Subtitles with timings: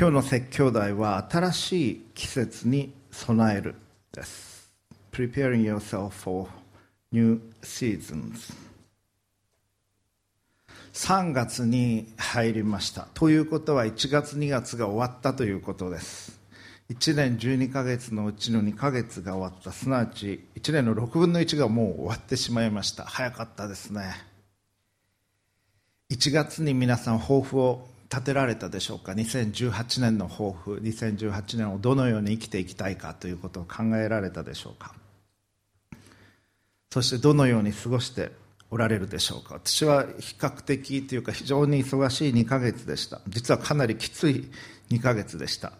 [0.00, 3.74] 今日の説教題は新しい季節に備える
[4.12, 4.72] です。
[5.12, 6.48] Preparing yourself for
[7.12, 8.54] new seasons.
[10.94, 13.08] 3月に入りました。
[13.12, 16.40] ということは1月2月が終わったということです。
[16.88, 19.70] 1年12ヶ月のうちの2ヶ月が終わった。
[19.70, 23.04] すなわち1年の6分の1がもう終わってしまいました。
[23.04, 24.14] 早かったですね。
[26.10, 34.94] 1月に皆さん抱負を立てられたでしょうか？2018年の抱負2018年をどのように生きていきたいかということを考えられたでしょうか？
[36.90, 38.32] そしてどのように過ごして
[38.68, 39.54] おられるでしょうか？
[39.54, 43.20] 私は比較的というか非常に忙しい2ヶ月でした。
[43.28, 44.50] 実はかなりきつい
[44.90, 45.72] 2ヶ月でした、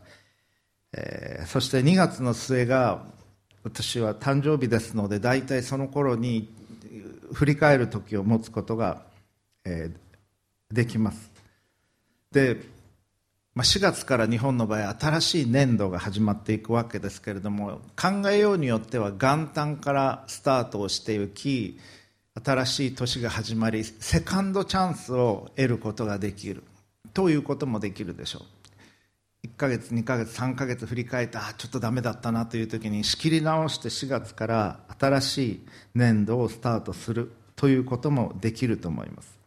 [0.92, 3.02] えー、そして2月の末が
[3.64, 6.48] 私は誕生日ですので大体その頃に
[7.33, 9.02] 振り返る時を持つことが、
[9.64, 11.30] えー、できます。
[12.33, 12.61] で、
[13.55, 21.78] まあ、4月から日本の場合新しい年度が始まっていくわけですけれども考えようによっては元旦からスタートをしていき
[22.45, 26.62] 新しい年が始まりセカンドチャンスを得ることができる。
[27.12, 28.42] ということもできるでしょ
[29.44, 29.47] う。
[29.47, 39.39] 1ヶ月2ヶ月3ヶ月振り返ってあちょっとダメだったなという時に仕切り直して4月から新しい年度をスタートするということもできると思います。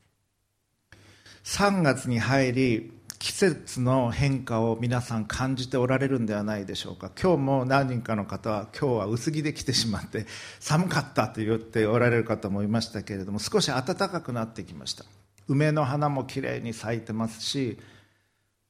[1.43, 7.09] 3月に入り季節の変化を皆さん感じておられるんではないでしょうか。
[7.21, 10.25] 今日も何人かの方は今日は薄着で来てしまって
[10.59, 15.05] 寒かったと言っておられる方もいましたけれども少し暖かくなってきました。
[15.47, 17.77] 梅の花もきれいに咲いてますし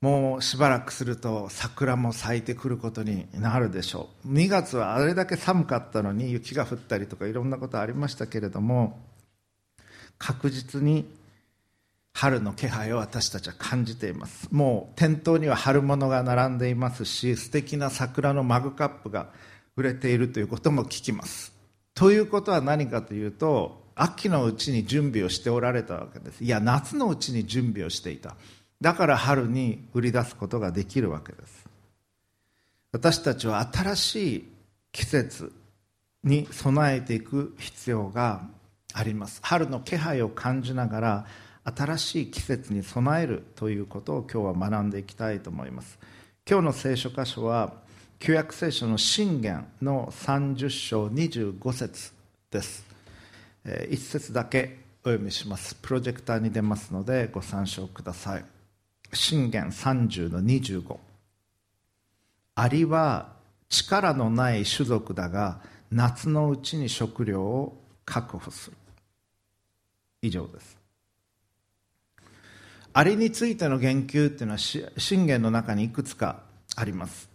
[0.01, 4.33] もうしばらくすると桜も咲いてくることになるでしょう。
[4.33, 8.99] 2月はあれだけ寒かったのに雪が降ったりとかいろんなことありましたけれども
[10.17, 11.05] 確実に
[12.13, 14.47] 春の気配を私たちは感じています。
[14.51, 19.29] もう店頭には春物が並んでいますし素敵な桜のマグカップが
[19.75, 21.53] 売れているということも聞きます。
[21.95, 26.43] ということは何かというと秋のうちに準備をしておられたわけです。
[26.43, 28.35] いや夏のうちに準備をしていた。
[28.79, 31.65] だから春に売り出すことができるわけです。
[32.91, 34.49] 私たちは新しい
[34.91, 35.51] 季節
[36.23, 38.43] に備えていく必要が
[38.93, 39.39] あります。
[39.41, 41.25] 春の気配を感じながら
[41.65, 45.97] 新しい季節に備えるということを今日は学んでいきたいと思います。
[46.49, 47.73] 今日の聖書箇所は
[48.19, 52.11] 旧約聖書の信玄の30章25節
[52.51, 52.85] です。
[53.89, 55.75] 一節だけお読みします。
[55.75, 58.45] プロジェクターに出ますのでご参照ください。
[59.13, 60.97] 信玄30の25
[62.55, 63.33] アリは
[63.69, 68.77] 力のない種族だが夏のうちに食料を確保する。
[70.21, 70.82] 以上です。
[72.93, 76.43] アリについての言及っていうのは信玄の中にいくつか
[76.75, 77.29] あります。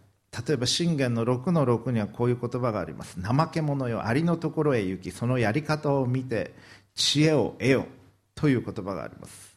[0.47, 3.21] 例えば信玄の6の6にはこういう言葉があります。
[3.21, 6.55] 怠け者よアリのところへ行きそのやり方を見て
[6.95, 7.87] 知恵を得よ
[8.35, 9.57] という言葉があります。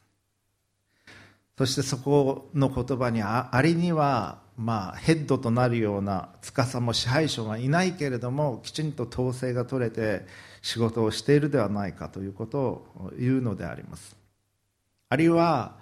[1.58, 10.26] そしてそこの言葉にアリにはまあヘッドとなるような司も支配者がいないけれどもきちんと統制が取れて
[10.64, 14.16] 仕事をしているではないかということを言うのであります。
[15.10, 15.76] あるいは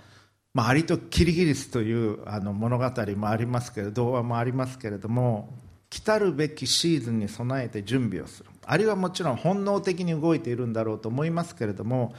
[0.54, 5.54] まあ、アリとキリギリスというあの物語もありますけど童話もありますけれども
[5.90, 8.50] 来るべきシーズンに備えて準備をする。
[8.66, 12.14] あるいはもちろん本能的に動いているんだろうと思いますけれども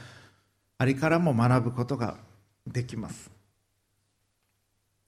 [0.77, 2.17] アリからも学ぶことが
[2.67, 3.31] できます。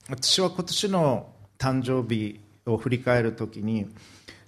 [0.08, 3.86] 私は今年の誕生日を振り返るときに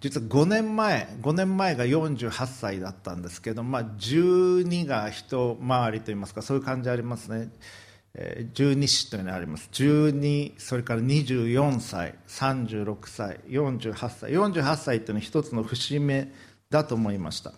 [0.00, 7.50] 実は5年前5年前が48歳だったんですけど、まあ、12が一回りといいますかそういう感じありますね。
[8.54, 9.68] 十二支というのがあります。
[9.72, 16.32] 12それから24歳36歳48歳48歳というのは一つの節目
[16.70, 17.52] だと思いました。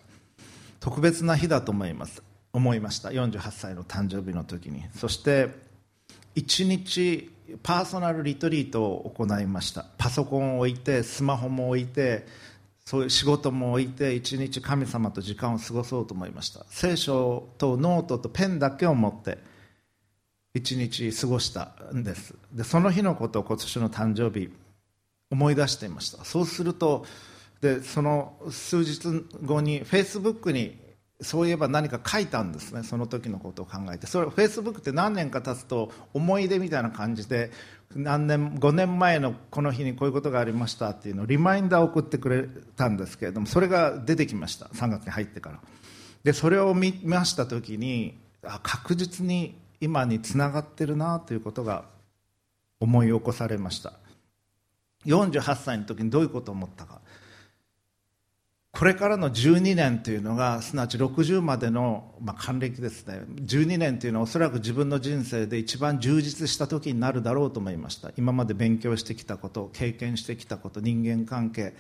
[0.81, 2.23] 特別な日だと思います。
[2.53, 3.11] 思いました。
[3.11, 4.85] 48歳の誕生日の時に。
[4.95, 5.49] そして
[6.35, 7.31] 1日
[7.63, 9.87] personal retreat を行いました。
[9.97, 12.27] パソコンを置いてスマホも置いて
[12.85, 16.65] そういう仕事も置いて一日神様と時間を過ごそうと思いました。
[16.71, 19.39] 聖書とノートとペンだけを持って
[20.59, 22.35] 一日過ごしたんです。
[22.53, 24.51] でその日のことを今年の誕生日
[25.31, 26.25] 思い出していました。
[26.25, 27.07] そうすると
[27.61, 29.01] でその数日
[29.45, 30.79] 後にフェイスブックに
[31.21, 32.83] そういえば何か書いたんですね。
[32.83, 34.07] その時のことを考えて。
[34.07, 37.51] それフェイスブックって何年か経つと思い出みたいな感じで
[37.95, 44.67] 何年5年前のこの日にこういうことがありましたっていうのをリマインダーを送ってくれたんですけれどもそれが出てきました。
[44.67, 45.61] 3月に入ってから。
[46.25, 51.85] でそれを見ました時にあ確実に今につながってるなということが
[52.81, 53.93] 思い起こされました。
[55.07, 57.01] 48歳の時にどういうことを思ったか。
[58.73, 63.23] これからの12年というのがすなわち60までの、まあ、還暦ですね。
[63.35, 68.13] 12年というのはおそらく自分の人生で一番充実した時になるだろうと思いました。
[68.17, 71.75] 今まで勉強してきたこと経験してきたこと人間関係。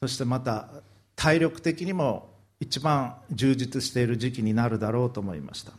[0.00, 0.68] そしてまた
[1.16, 2.28] 体力的にも
[2.60, 5.72] 一番充実している時期になるだろうと思いました。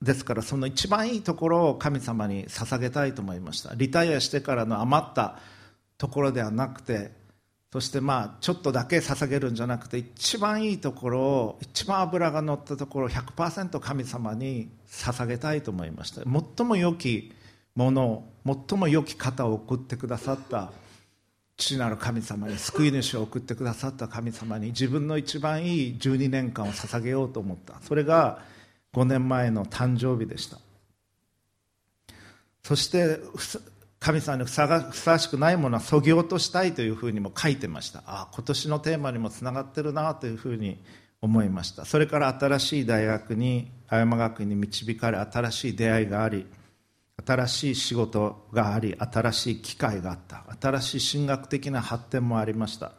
[0.00, 3.74] ですからその一番いいところを神様に捧げたいと思いました。
[3.74, 5.38] リタイアしてからの余った
[5.96, 7.10] ところではなくて
[7.72, 16.22] そしてまあちょっとだけ捧げるんじゃなくて一番いいところを一番脂が乗ったところを100%神様に捧げたいと思いました。
[16.22, 17.32] 最も良き
[17.74, 18.28] ものを
[18.68, 20.72] 最も良き方を送ってくださった
[21.56, 27.74] 父なる神様に救い主を送ってくださった神様に自分の一番いい12年間を捧げようと思った。
[27.82, 28.38] それが
[28.94, 30.58] 5年前の誕生日でした。
[32.62, 33.18] そして
[33.98, 38.00] 神様にふさわしくないものはそぎ落としたいというふうにも書いてました。
[38.00, 40.78] ああ今年のテーマにもつながってるなというふうに
[41.20, 41.84] 思いました。
[41.84, 46.46] それから新しい大学に青山学院に導かれ新しい出会いがあり
[47.26, 50.44] 新しい仕事があり新しい機会があった。
[50.60, 52.92] 新しい進学的な発展もありました。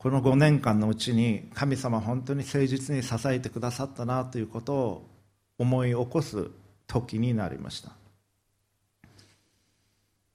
[0.00, 5.06] この5年間のうちに神様本当に誠実に支えてくださったなということを
[5.58, 6.48] 思い起こす
[6.86, 7.90] 時になりました。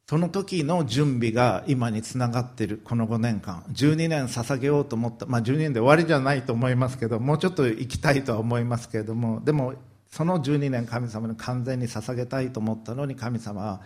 [0.07, 3.63] その時の準備が今につながっているこの5年間。
[3.71, 9.41] 12年捧げようと思った、まあ、12年で終わりじゃないと思いますけどもうちょっと行きたいとは思いますけれども。
[9.43, 9.73] でも
[10.11, 13.81] その12年神様に完全に捧げたいと思ったのに神様は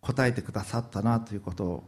[0.00, 1.84] 答えてくださったなということを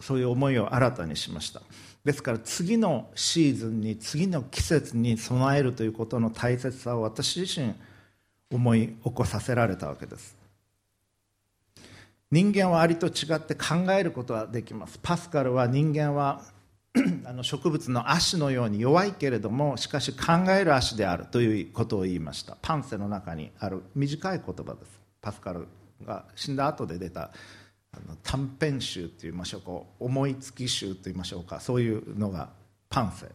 [0.00, 1.60] そういう思いを新たにしました。
[2.08, 7.74] ですから次のシーズンに次の季節に備えるということの大切さを私自身
[8.50, 10.34] 思い起こさせられたわけです。
[12.30, 14.98] 人間はアリと違って考えることはできます。
[15.02, 16.44] パスカルは人間は
[17.26, 22.56] あの植物の足のように弱いけれどもしかし考える足であるということを言いました。
[22.62, 24.98] パンセの中にある短い言葉です。
[25.20, 25.68] パスカル
[26.06, 27.32] が死んだ後で出た
[27.92, 32.50] あの短編集といいましょうか思いつき集といいましょうかそういうのが
[32.90, 33.26] パンセ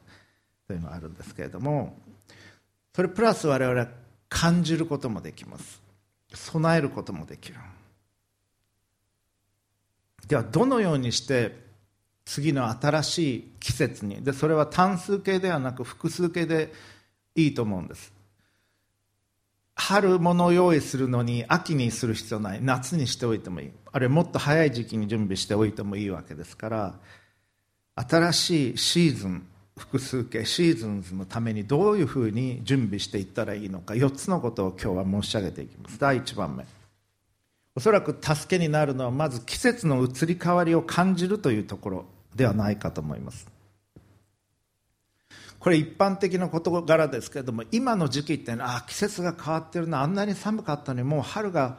[0.68, 1.98] というのがあるんですけれども
[2.96, 3.88] それプラス我々は
[4.30, 5.82] 感じることもできます。
[6.34, 7.56] 備えることもできる。
[10.28, 11.56] ではどのようにして
[12.26, 16.74] 次の新しい季節にでそれは単数形ではなく複数形で
[17.36, 18.14] いいと思うんです。
[19.76, 22.60] 春物を用意するのに秋にする必要ない。
[22.62, 23.72] 夏にしておいてもいい。
[23.94, 27.00] あるいはもっと早い時期に準備しておいてもいいわけですから
[27.96, 29.48] 新しいシーズン
[29.78, 36.00] 複数形シーズンズのためにどういうふうに準備していったらいいのか4つのことを今日は申し上げていきます。
[36.00, 36.66] 第1番目。
[37.76, 42.06] おそらく助けになるのはまず季節の移り変わりを感じるというところ
[42.36, 43.48] ではないかと思います。
[45.64, 51.78] これ一般的な事柄ですけれども今の時期ってあ季節が変わってるなあんなに寒かったのにもう春が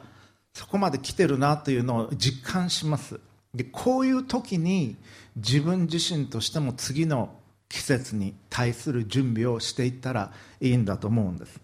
[0.55, 3.19] そこまで来てるなというのを実感します。
[3.53, 4.95] でこういう時に
[5.35, 7.35] 自分自身としても次の
[7.69, 11.59] 季節に対する準備をしていったらいいんだと思うんです。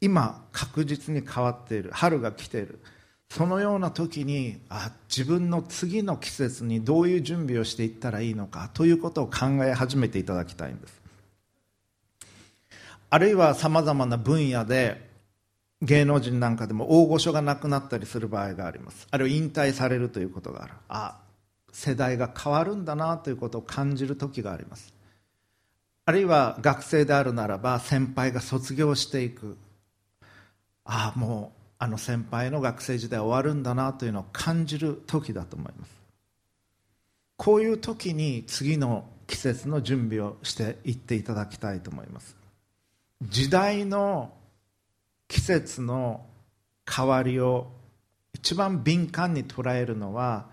[0.00, 1.90] 今確実に変わっている。
[1.92, 2.78] 春が来ている。
[3.30, 11.02] そのような時にあ自分の次の季節にどういう準備をしていったらいいのかということを考え始めていただきたいんです。
[13.10, 15.08] あるいはさまざまな分野で
[15.80, 19.06] 芸能人なんかでも大御所が亡くなったりする場合があります。
[19.10, 20.72] あるいは引退されるということがある。
[20.88, 21.20] あ
[21.70, 24.92] 世代が変わるんだなということを感じる時があります。
[26.06, 29.56] あるいは学生であるならば先輩が卒業していく。
[30.84, 35.92] ああもうあの先輩の学生時代終わるんだなというのを感じる時だと思います。
[37.36, 42.36] こういう時に次の季節の準備をしていっていただきたいと思います。
[43.22, 44.32] 時代の
[45.28, 46.26] 季節の
[46.90, 47.70] 変わりを
[48.32, 50.46] 一番敏感に捉えるのは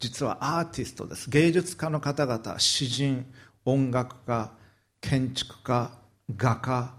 [0.00, 1.30] 実はアーティストです。
[1.30, 3.24] 芸術家の方々詩人
[3.64, 4.50] 音楽家
[5.00, 5.92] 建築家
[6.36, 6.94] 画家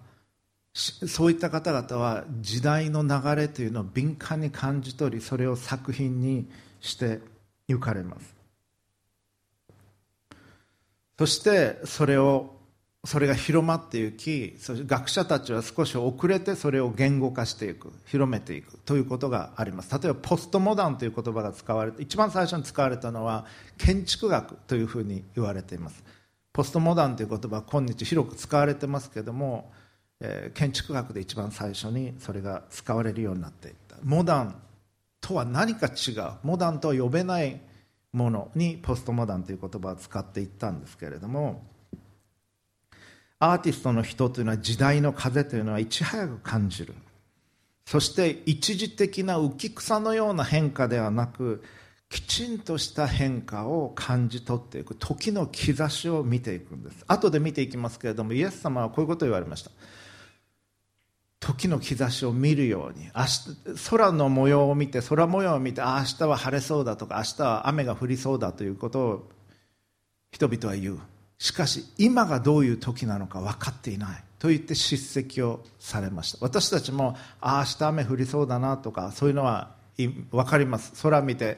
[0.74, 6.50] そういった方々は時代の流れというのを敏感に感じ取りそれを作品に
[6.82, 7.20] して
[7.68, 8.36] 行かれます。
[11.20, 12.54] そしてそれを
[13.06, 19.92] それが広まっていき学者たちは少し遅れてそれを言語化していく広めていくということがあります。
[19.92, 23.46] 例えばポストモダンという言葉が使われて一番最初に使われたのは
[23.78, 26.04] 建築学というふうに言われています。
[26.52, 29.72] ポストモダンという言葉は今日広く使われてますけども
[30.26, 33.98] えー、建築学で一番最初にそれが使われるようになっていった。
[34.02, 34.56] モダン
[35.20, 36.32] とは何か違う。
[36.44, 37.60] モダンとは呼べない
[38.14, 41.64] ものにポストモダンという言葉を使っていったんですけれども
[43.40, 46.94] アーティストの人というのは時代の風というのはいち早く感じる。
[47.86, 51.62] そして一時的な浮き草のような変化ではなく
[52.08, 57.04] きちんとした変化を感じ取っていく時の兆しを見ていくんです。
[57.08, 59.72] 後で見ていきますけれどもイエス様はこういうことを言われました。
[61.44, 63.10] 時の兆しを見るように。
[63.90, 69.30] 空の模様を見て空模様を見てあ明日は晴れそうだとか明日は雨が降りそうだということを
[70.32, 71.00] 人々は言う。
[71.38, 74.24] しかし今がどういう時なのか分かっていない。
[74.40, 76.38] と言って叱責をされました。
[76.40, 80.94] 私たちもあ明日雨降りそうだなとかそういうのは分かります。
[81.02, 81.58] 空見て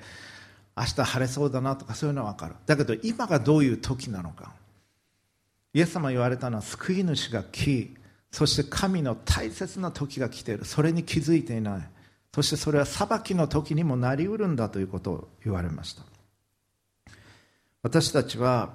[0.75, 2.56] 明日晴れそうだなとかそういうのは分かる。
[2.65, 4.54] だけど今がどういう時なのか。
[5.74, 7.94] イエス様言われたのは救い主が来
[8.36, 10.65] そして神の大切な時が来ている。
[10.65, 11.89] それに気づいていない。
[12.34, 16.04] そしてそれは裁きの時にもなりうるんだということを言われました。
[17.82, 18.74] 私たちは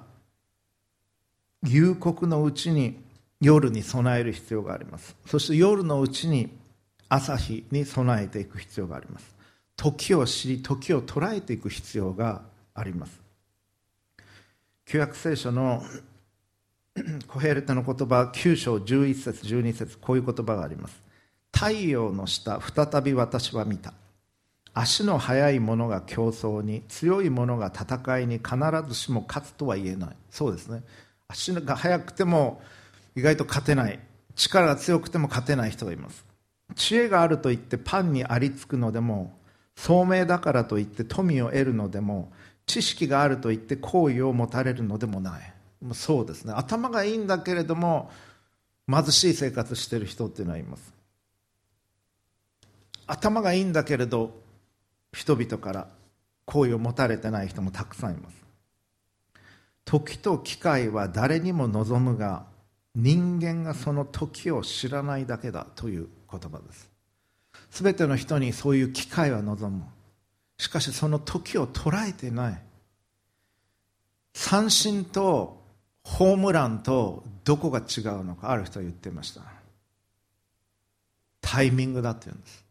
[1.61, 3.03] 夕刻のうちに
[3.39, 5.15] 夜に備える必要があります。
[5.27, 6.49] そして夜のうちに
[7.07, 9.35] 朝日に備えていく必要があります。
[9.77, 12.41] 時を知り時を捉えていく必要が
[12.73, 13.21] あります。
[14.87, 15.83] 旧約聖書の
[17.27, 21.01] コヘレトの言葉9章11節12節こういう言葉があります。
[21.53, 23.93] 太陽の下再び私は見た。
[24.73, 28.55] 足の速い者が競争に強い者が戦いに必
[28.87, 30.09] ずしも勝つとは言えない。
[30.29, 30.83] そうですね。
[31.27, 32.61] 足が速くても
[33.15, 33.99] 意外と勝てない。
[34.35, 36.25] 力が強くても勝てない人がいます。
[36.75, 39.37] 知恵があるといってパンにありつくのでも
[39.75, 42.31] 聡明だからといって富を得るのでも
[42.65, 45.50] 知識があるといって好意を持たれるのでもない。
[45.93, 46.53] そうですね。
[46.53, 48.11] 頭がいいんだけれども
[48.87, 50.93] 貧しい生活してる人っていうのはいます。
[53.07, 54.39] 頭がいいんだけれど
[55.11, 55.87] 人々から
[56.45, 58.35] 好意を持たれてない人もたくさんいます。
[59.85, 62.45] 時と機会は誰にも望むが
[62.95, 66.89] 人間がその時を知らないだけだという言葉です。
[67.71, 69.83] 全ての人にそういう機会は望む。
[70.57, 72.63] しかしその時を捉えてない。
[74.33, 75.60] 三振と
[76.03, 79.41] ホームランとどこが違うのかある人は言ってました。
[81.41, 82.65] タイミングだって言うんです。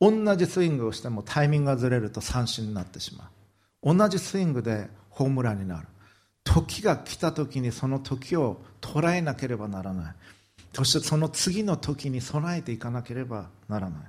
[0.00, 3.30] 同じスイングをしてもタイミングがずれると三振になってしま
[3.82, 3.94] う。
[3.94, 5.86] 同じスイングでホームランになる。
[6.42, 10.14] 時が来た時にその時を捉えなければならない。
[10.74, 14.02] そしてその次の時に備えていかなければならない。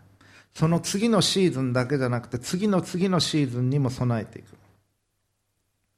[0.54, 4.48] その次のシーズンだけじゃなくて次の次のシーズンにも備えていく。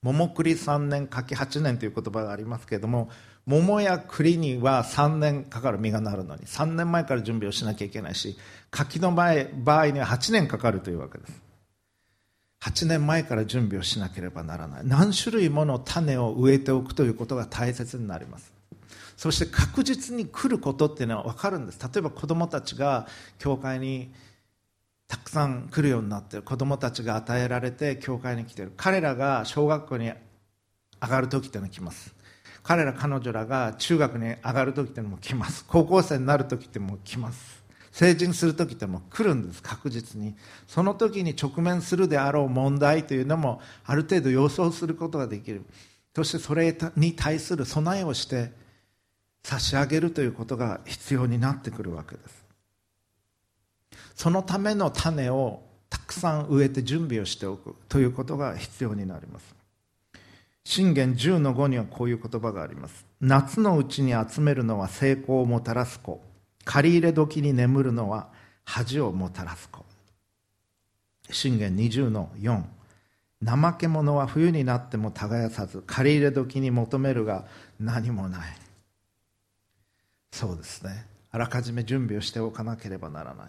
[0.04, 3.10] 桃栗3年柿8年という言葉がありますけれども
[3.46, 8.38] 桃や栗には3年かかる実がなるのに3年前から準備をしなきゃいけないし
[8.70, 11.48] 柿の場合には8年かかるというわけです。
[12.62, 14.82] 8年前から準備をしなければならない。
[14.84, 18.52] 何種類もの種を植えておくということが大切になります。
[19.16, 21.80] そして確実に来ることっていうのは分かるんです。
[21.82, 23.08] 例えば子供たちが
[23.40, 24.12] 教会に
[25.08, 28.74] たくさん来るようになっている子供たちが与えられて教会に来ている。
[28.76, 30.12] 彼らが小学校に
[31.02, 32.14] 上がる時っていうのが来ます。
[32.64, 35.64] 彼ら彼女らが中学に上がる時っていうのも来ます。
[35.66, 37.64] 高校生になる時っても来ます。
[37.94, 39.64] 成人する時っても来るんです。
[39.64, 40.36] 確実に。
[40.68, 45.64] その時に直面するであろう問題というのもある程度予想することができる。
[46.14, 48.52] そしてそれに対する備えをして
[49.44, 52.47] 差し上げるということが必要になってくるわけです。
[54.18, 59.56] そのための種をたくさん植えて準備をしておくということが必要になります。
[60.64, 63.06] 信玄10の5にはこういう言葉があります。
[63.22, 66.20] 夏のうちに集めるのは成功をもたらす子。
[66.66, 68.30] 借り入れ時に眠るのは
[68.66, 69.86] 恥をもたらす子。
[71.30, 72.64] 信玄20の4
[73.46, 77.46] 怠け者は冬になっても耕さず借り入れ時に求めるが
[77.80, 78.42] 何もない。
[80.32, 81.06] そうですね。
[81.30, 83.48] あらかじめ準備をしておかなければならない。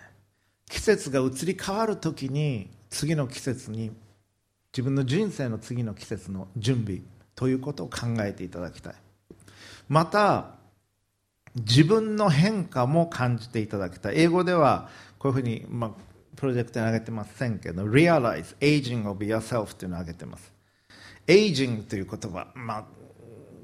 [0.68, 3.92] 季節が移り変わる時に次の季節に
[4.72, 7.00] 自分の人生の次の季節の準備
[7.34, 8.94] ということを考えていただきたい。
[9.88, 10.56] また
[11.54, 14.18] 自分の変化も感じていただきたい。
[14.18, 15.90] 英語ではこういうふうに、まあ、
[16.36, 20.52] プロジェクトに挙げてませんけど Realize Aging of Yourself というのを挙げてます。
[21.26, 22.84] Aging という言葉、まあ、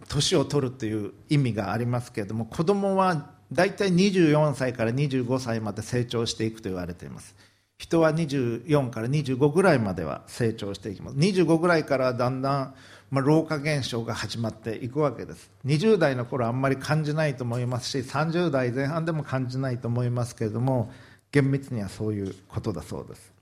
[0.09, 7.35] 年を取るという意味がありますけれども子供は大体24歳から25歳まで成長していくと言われています。
[7.79, 11.17] 人は24から25ぐらいまでは成長していきます。
[11.17, 12.75] 25ぐらいからだんだん
[13.11, 15.51] まあ、老化現象が始まっていくわけです。
[15.67, 20.93] 20代の頃あんまり感じないと思いますし30代前半でも感じないと思いますけれども
[21.31, 23.33] 厳密にはそういうことだそうです。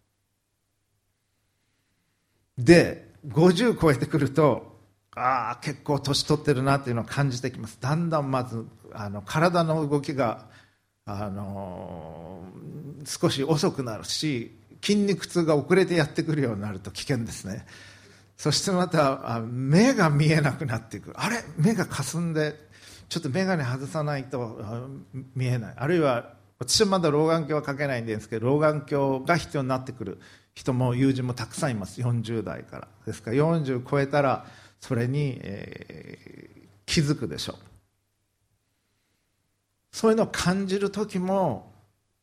[2.58, 4.71] で50超えてくると
[5.14, 7.78] ああ結構年取ってるなっていうのを感じてきます。
[7.80, 10.46] だんだんまずあの体の動きが
[11.04, 17.66] あのー、少し遅くなるし筋肉痛が遅れてやってくるようになると危険ですね。
[18.36, 21.12] そしてまた目が見えなくなっていく。
[21.14, 21.44] あれ？
[21.56, 22.56] 目がかすんで
[23.08, 24.58] ちょっと眼鏡外さないと
[25.34, 25.74] 見えない。
[25.76, 30.20] あるいは私はまだ老眼鏡はかけないんですけど老眼鏡が必要になってくる
[30.54, 32.00] 人も友人もたくさんいます。
[32.00, 32.88] 40代から。
[33.06, 34.46] ですから40超えたら
[34.82, 37.56] それに、えー、気づくでしょう。
[39.92, 41.72] そういうのを感じる時も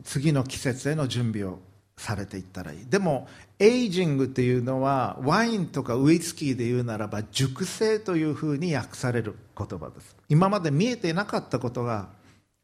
[0.03, 1.59] 次の季節への準備を
[1.97, 2.85] されていったらいい。
[2.85, 10.17] でもエイジングっていうのはワインとかウイスキーで言うならば熟成というふうに訳される言葉です。
[10.27, 12.09] 今まで見えていなかったことが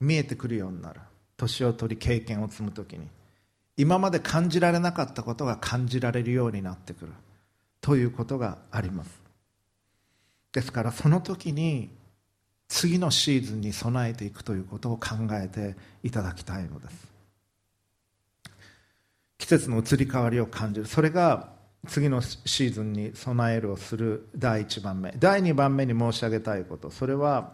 [0.01, 0.99] 見えてくるようになる。
[1.37, 3.07] 年を取り経験を積む時に。
[3.77, 7.13] 今まで感じられなかったことが感じられるようになってくる。
[7.79, 9.24] ということがあります。
[10.55, 11.89] ですからその時に
[12.69, 17.07] 次のシーズンに備えていくということを考えていただきたいのです。
[19.37, 20.85] 季節の移り変わりを感じる。
[20.85, 21.49] それが
[21.87, 25.13] 次のシーズンに備えるをする第1番目。
[25.19, 26.89] 第2番目に申し上げたいこと。
[26.89, 27.51] それは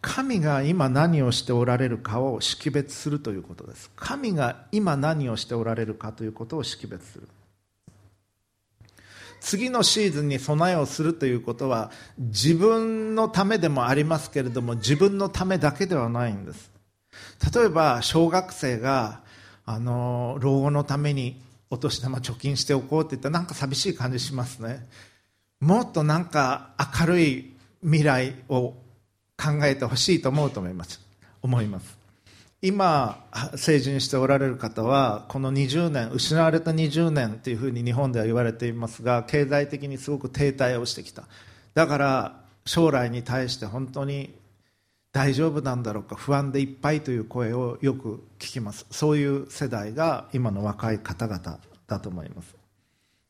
[0.00, 3.92] 神が今何をしておられるかを識別するということです。
[3.94, 7.28] 神が今何をしておられるかということを識別する。
[9.40, 16.70] 次のシーズンに備えをするということは自分のためでもありますけれども自分のためだけではないんです。
[17.54, 19.20] 例えば小学生が
[19.64, 21.40] あの老後のために
[21.70, 24.86] お年玉貯金しておこうって言ったらなんか寂しい感じしますね。
[25.60, 28.74] もっとなんか明るい未来を
[29.36, 31.00] 考えてほしいと思うと思います。
[31.42, 31.98] 思います。
[32.60, 33.24] 今
[33.54, 41.22] 成人しておられる方はこの20年失われた20年というふうに日本では言われていますが経済的にすごく停滞をしてきた。
[41.74, 44.34] だから将来に対して本当に
[45.12, 48.86] 大丈夫なんだろうか不安でいっぱいという声をよく聞きます。
[48.90, 52.57] そういう世代が今の若い方々だと思います。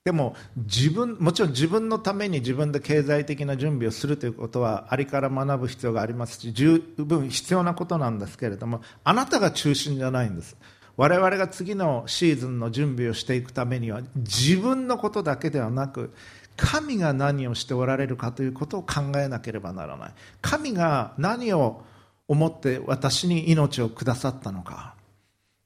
[0.09, 10.57] でも自分もちろん自分のために自分で経済的な準備をするということはありから学ぶ必要がありますし十分必要なことなんですけれどもあなたが中心じゃないんです。
[10.97, 16.15] 我々が次のシーズンの準備をしていくためには自分のことだけではなく
[16.57, 20.13] 神が何をしておられるかということを考えなければならない。
[20.41, 21.83] 神が何を
[22.29, 24.95] 思って私に命をくださったのか。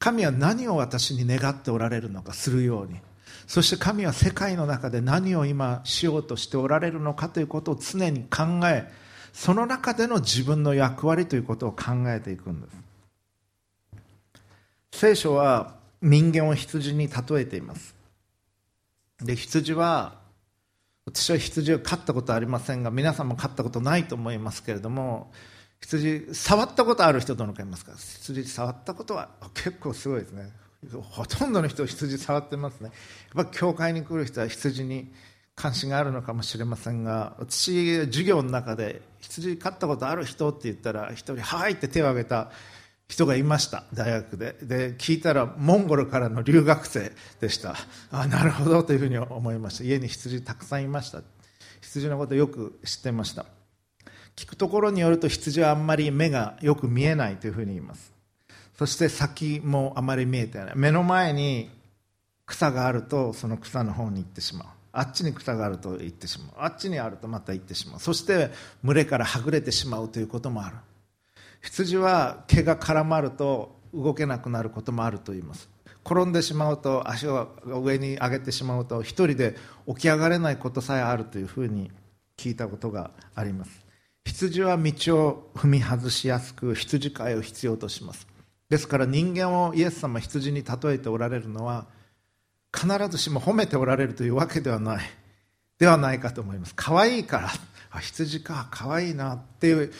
[0.00, 2.98] 神は何を私に願っておられるのかするように。
[3.46, 8.90] そして神は世界の中で何を今しようとしておられるのかということを常に考え
[9.32, 12.76] その中での自分の役割ということを考えていくんです。
[14.92, 17.94] 聖書は人間を羊に例えています。
[19.20, 20.20] で羊は
[21.06, 25.32] 私は羊を飼ったことありませんが皆さんも飼ったことないと思いますけれども
[25.80, 27.92] 羊触ったことある人どのかいますか？
[27.96, 30.50] 羊触ったことは結構すごいですね。
[31.02, 32.90] ほとんどの人羊触ってますね。
[33.34, 35.12] やっぱ教会に来る人は羊に
[35.54, 42.50] 関心があるのかもしれませんが私授業の中で羊飼ったことある人って言ったら一人「はい」って手を挙げた
[43.08, 43.84] 人がいました。
[43.92, 44.56] 大学で。
[44.62, 47.76] で聞いたらモンゴルからの留学生でした。
[48.10, 49.84] あなるほどというふうに思いました。
[49.84, 51.22] 家に羊たくさんいました。
[51.80, 53.46] 羊のことよく知ってました。
[54.34, 58.12] 聞くところによると羊はあんまり目がよく見えないというふうに言います。
[58.78, 60.72] そして先もあまり見えてない。
[60.74, 61.70] 目の前に
[62.46, 64.68] 草があるとその草の方に行ってしまう。
[64.92, 66.48] あっちに草があると行ってしまう。
[66.58, 68.00] あっちにあるとまた行ってしまう。
[68.00, 68.50] そして
[68.84, 70.76] 群れからはぐれてしまうということもある。
[71.62, 75.68] 羊は毛が絡まると動けなくなることもあると言います。
[76.04, 79.54] 転んでしまうと足を上に上げてしまうと一人で
[79.86, 81.92] 起き上がれないことさえあるというふうに
[82.36, 83.70] 聞いたことがあります。
[84.24, 88.26] 羊は道を踏み外しやすく羊飼いを必要とします。
[88.72, 91.84] ですから人間をイエス様羊に例えておられるのは
[92.74, 95.04] 必ずしも褒めておられるというわけではない
[95.78, 96.72] ではないかと思います。
[96.74, 97.50] 可愛いから。
[97.90, 98.68] あ羊か。
[98.70, 99.34] 可愛いな。
[99.34, 99.92] っていう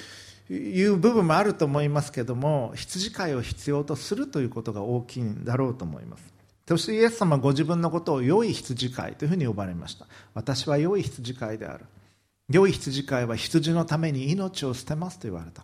[0.49, 6.25] いう部分もあると思いますけども羊飼いを必要とするということが大きいんだろうと思います。
[6.67, 10.07] そしてイエス様ご自分のことを良い羊飼いというふうに呼ばれました。
[10.33, 11.85] 私は良い羊飼いである。
[12.49, 15.63] 良い羊飼いは羊のために命を捨てますと言われた。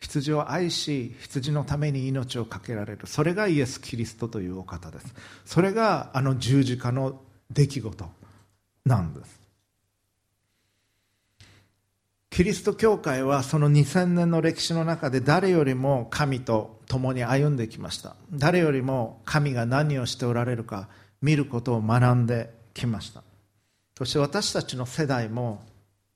[0.00, 3.06] 羊を愛し羊のために命を懸けられる。
[3.06, 5.14] それがイエス・キリストというお方です。
[5.44, 8.06] それがあの十字架の出来事
[8.84, 9.40] なんです。
[12.30, 18.14] キリスト教会はその2000年の歴史の中で誰よりも神と共に歩んできました。
[18.30, 20.88] 誰よりも神が何をしておられるか
[21.22, 23.22] 見ることを学んできました。
[23.96, 25.62] そして私たちの世代も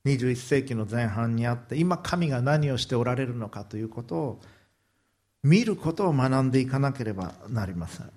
[0.05, 4.39] 21世紀の前半にあって今神が何をしておられるのかということを
[5.43, 8.11] 見ることを学んでいかなければなりません。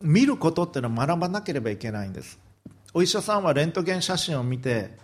[0.00, 2.38] 見ることっていうのは学ばなければいけないんです。
[2.94, 4.96] お医者さんはレントゲン写真を見て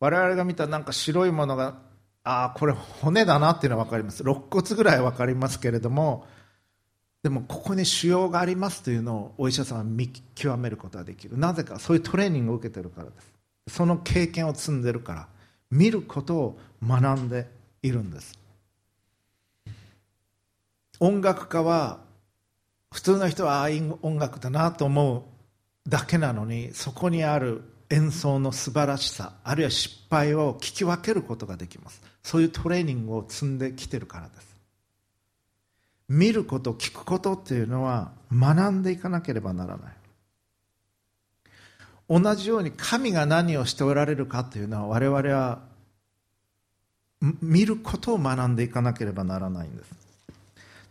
[0.00, 1.78] 我々が見たなんか白いものが
[2.24, 4.22] ああこれ骨だなっていうのは分かります。
[4.22, 6.26] 肋骨ぐらい分かりますけれども
[7.22, 11.38] でもここに腫瘍がありますというのをお医者さんは見極めることができる。
[11.38, 13.20] なぜかそういうトレーニングを受けてるからで
[13.68, 13.74] す。
[13.76, 15.28] その経験を積んでるから。
[15.70, 17.48] 見ることを学んで
[17.82, 18.38] いるんです。
[21.00, 22.00] 音楽家は
[22.92, 32.00] 普通の人はああいう音楽だなと思うだけなのにそこにある演奏の素晴らしさあるいは失敗を聞き分けることができます。
[32.22, 34.54] そういうトレーニングを積んできてるからです。
[36.08, 39.92] 見ること聞くことっていうのは学んでいかなければならない。
[42.08, 45.60] 同じように神が何をしておられるかというのは我々は
[47.40, 49.90] 見ることを学んでいかなければならないんです。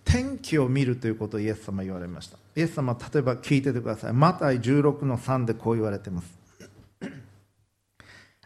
[0.06, 2.38] 天気を見るということをイエス様は言われました。
[2.56, 4.14] イエス様例えば聞いててください。
[4.14, 6.28] マタイ16の3でこう言われてます。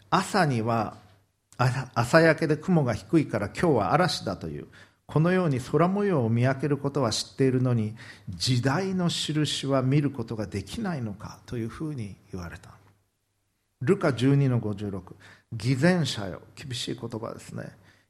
[0.09, 0.97] 朝には
[1.93, 4.67] 朝焼けで雲が低いから今日は嵐だという。
[5.07, 7.95] このように空模様を見分けることは知っているのに
[8.29, 12.71] 時代の印は見ることができないのかというふうに言われた。
[13.81, 15.01] ルカ12の56
[15.53, 16.41] 偽善者よ。
[16.55, 17.69] 厳しい言葉ですね。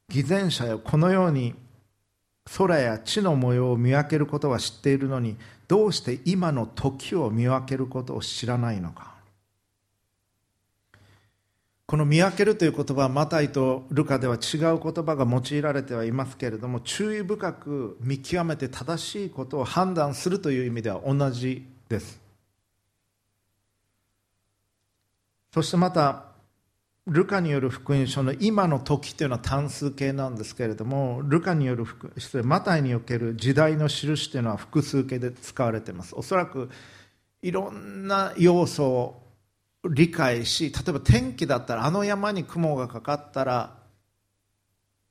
[0.09, 1.53] 偽善者よこのように
[2.57, 5.35] 空や地の模様を見分けることは知っているのに
[5.67, 9.16] どうして今の時を見分けることを知らないのか。
[11.87, 22.19] この見分けるという言葉はマタイとルカでは違う言葉が用いられてはいますけれども注意深く見極めて正しいことを判断するという意味では同じです。
[25.53, 26.25] そしてまた
[27.07, 31.85] ルカによる福音書の今の時というのは単数形なんですけれどもルカによる
[32.17, 36.13] 失礼マタイにおける時代の印というのは複数形で使われています。
[36.17, 36.69] おそらく
[37.41, 39.26] いろんな要素を
[39.83, 43.77] 理解し例えば天気だったらあの山に雲がかかったら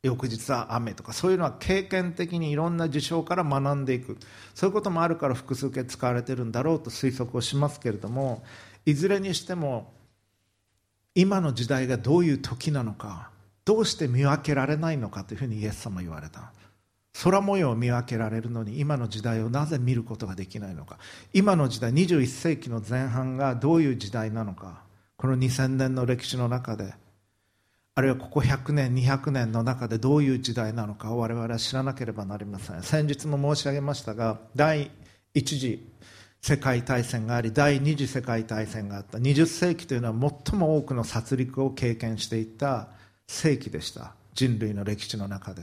[0.03, 4.19] 翌日は雨とかそういうのは経験的にいろんな事象から学んでいく。
[4.55, 8.45] そういうこともあるから複数形使われてるんだろうと推測をしますけれども
[8.85, 9.93] いずれにしても
[11.15, 13.31] 今の時代がどういう時なのか
[13.65, 16.53] どうして見分けられないのかというふうにイエス様は言われた。
[17.23, 20.99] 空模様を見分けられるのに今の時代をなぜ見ることができないのか。
[21.33, 24.83] 今の時代21世紀の前半がどういう時代なのか。
[25.17, 26.93] この2000年の歴史の中で
[27.95, 32.83] あるいはここ100年200年の中でどういう時代なのかを我々は知らなければなりません。
[32.83, 34.91] 先日も申し上げましたが第
[35.33, 35.91] 一次
[36.43, 39.17] 世界大戦があり第二次世界大戦があった。
[39.17, 42.89] 20世紀というのは最も多くの殺戮を経験していた
[43.27, 44.13] 世紀でした。
[44.35, 45.63] 人類の歴史の中で。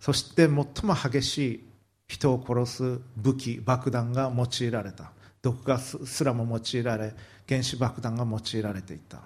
[0.00, 1.70] そして最も激しい
[2.08, 5.12] 人を殺す武器爆弾が用いられた。
[5.42, 7.14] 毒ガスすらも用いられ
[7.48, 9.20] 原子爆弾が用いられていた。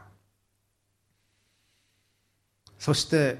[2.78, 3.38] そして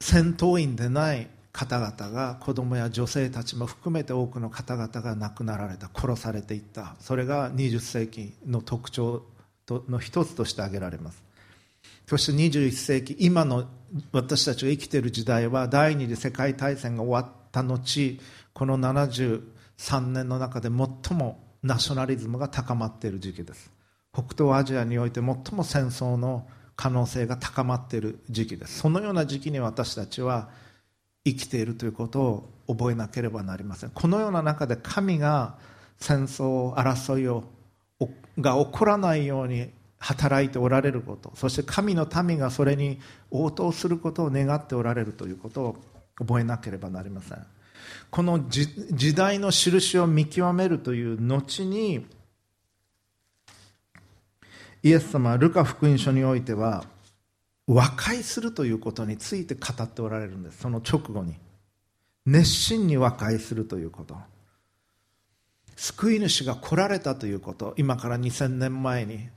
[0.00, 5.88] 戦闘員でない方々が子供や女性たちも含めて多くの方々が亡くなられた。
[5.94, 6.96] 殺されていった。
[6.98, 9.22] それが20世紀の特徴
[9.68, 11.23] の一つとして挙げられます。
[12.06, 13.64] そして21世紀今の
[14.12, 18.18] 私たちが生きている時代は第二次世界大戦が終わった後
[18.52, 23.72] この73年の中で最もナショナリズムが高まっている時期です。
[24.12, 28.80] 北東アジアにおいて最も戦争の可能性が高まっている時期です。
[28.80, 30.50] そのような時期に私たちは
[31.24, 33.90] 生きているということを覚えなければなりません。
[33.90, 35.56] このような中で神が
[35.98, 37.44] 戦争争いを
[38.38, 39.70] が起こらないように
[40.04, 45.76] 働いておられることそして神の民がそれに応答することを願っておられるということを
[46.18, 47.38] 覚えなければなりません。
[48.10, 52.06] この時代の印を見極めるという後に
[54.82, 56.84] イエス様はルカ福音書においては
[57.66, 60.58] 和解するということについて語っておられるんです。
[60.58, 61.34] その直後に。
[62.26, 64.16] 熱心に和解するということ。
[65.76, 67.74] 救い主が来られたということ。
[67.76, 69.28] 今から2000年前に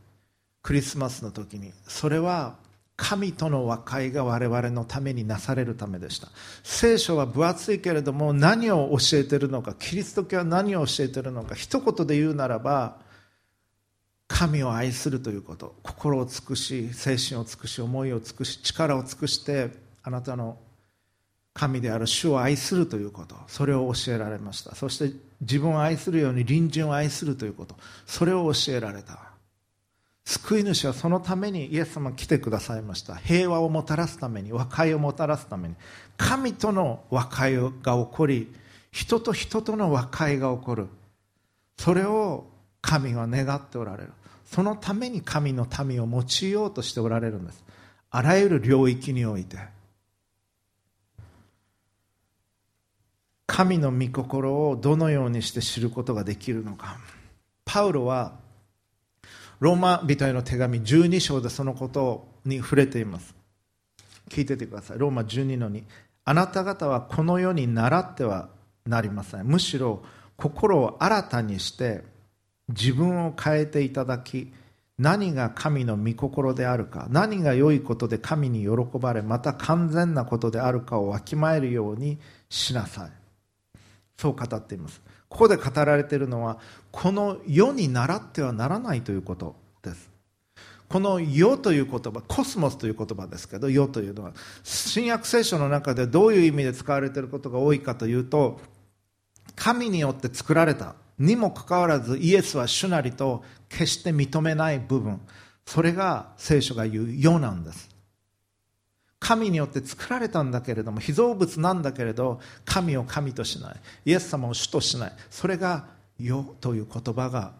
[0.67, 2.58] クリスマスの時にそれは
[2.97, 6.27] 神との和解が我々のためになされるためでした。
[6.62, 12.97] 聖書は分厚いけれども何を教えてるのかキリスト教は何を教えてるのか一言で言うならば
[14.27, 19.69] 神を愛するということ心を尽くし精神を尽くし思いを尽くし力を尽くして
[20.03, 20.58] あなたの
[21.53, 24.75] 神である主を愛するということそれを教えられました。
[24.75, 29.27] そして自分を愛するように隣人を愛するということそれを教えられた。
[30.28, 33.16] 救い主はそのためにイエス様来てくださいました。
[33.16, 35.76] 平和をもたらすために和解をもたらすために。
[36.18, 38.54] 神との和解が起こり
[38.92, 40.88] 人と人との和解が起こる。
[41.78, 42.46] それを
[42.82, 44.12] 神は願っておられる。
[44.44, 47.63] そのために神の民を用いようとしておられるんです。
[48.12, 49.58] あらゆる領域において。
[53.46, 56.98] 神の御心をどのようにして知ることができるのか。
[57.63, 58.46] パウロは
[59.60, 63.36] ローマ人への手紙12章でそのことに触れています。
[64.30, 65.00] 聞いててください。
[65.00, 65.84] ローマ12の2
[66.26, 68.50] あなた方はこの世に習っては
[68.86, 69.46] なりません。
[69.46, 70.04] むしろ
[70.36, 72.04] 心を新たにして
[72.70, 74.54] 自分を変えていただき
[74.98, 83.12] 何が神の御心であるか何が良いことで神に喜ばれまた完全なことであるかをわきまえるようにしなさい。
[84.17, 85.02] そう語っています。
[85.30, 86.60] ここで語られているのは
[86.98, 90.10] この世に倣ってはならないということです。
[90.90, 94.32] この世という言葉コスモスという言葉ですけど世というのは
[94.64, 98.60] 新約聖書の中でどういう意味で使われていることが多いかというと
[99.56, 105.22] 神によって作られたにもかかわらずイエスは主なりと決して認めない部分。
[105.68, 107.90] それが聖書が言う世なんです。
[109.20, 113.76] 神によって作られたんだけれども被造物なんだけれど神を神としない。
[114.06, 115.14] イエス様を主としない。
[115.30, 117.53] それが世という言葉が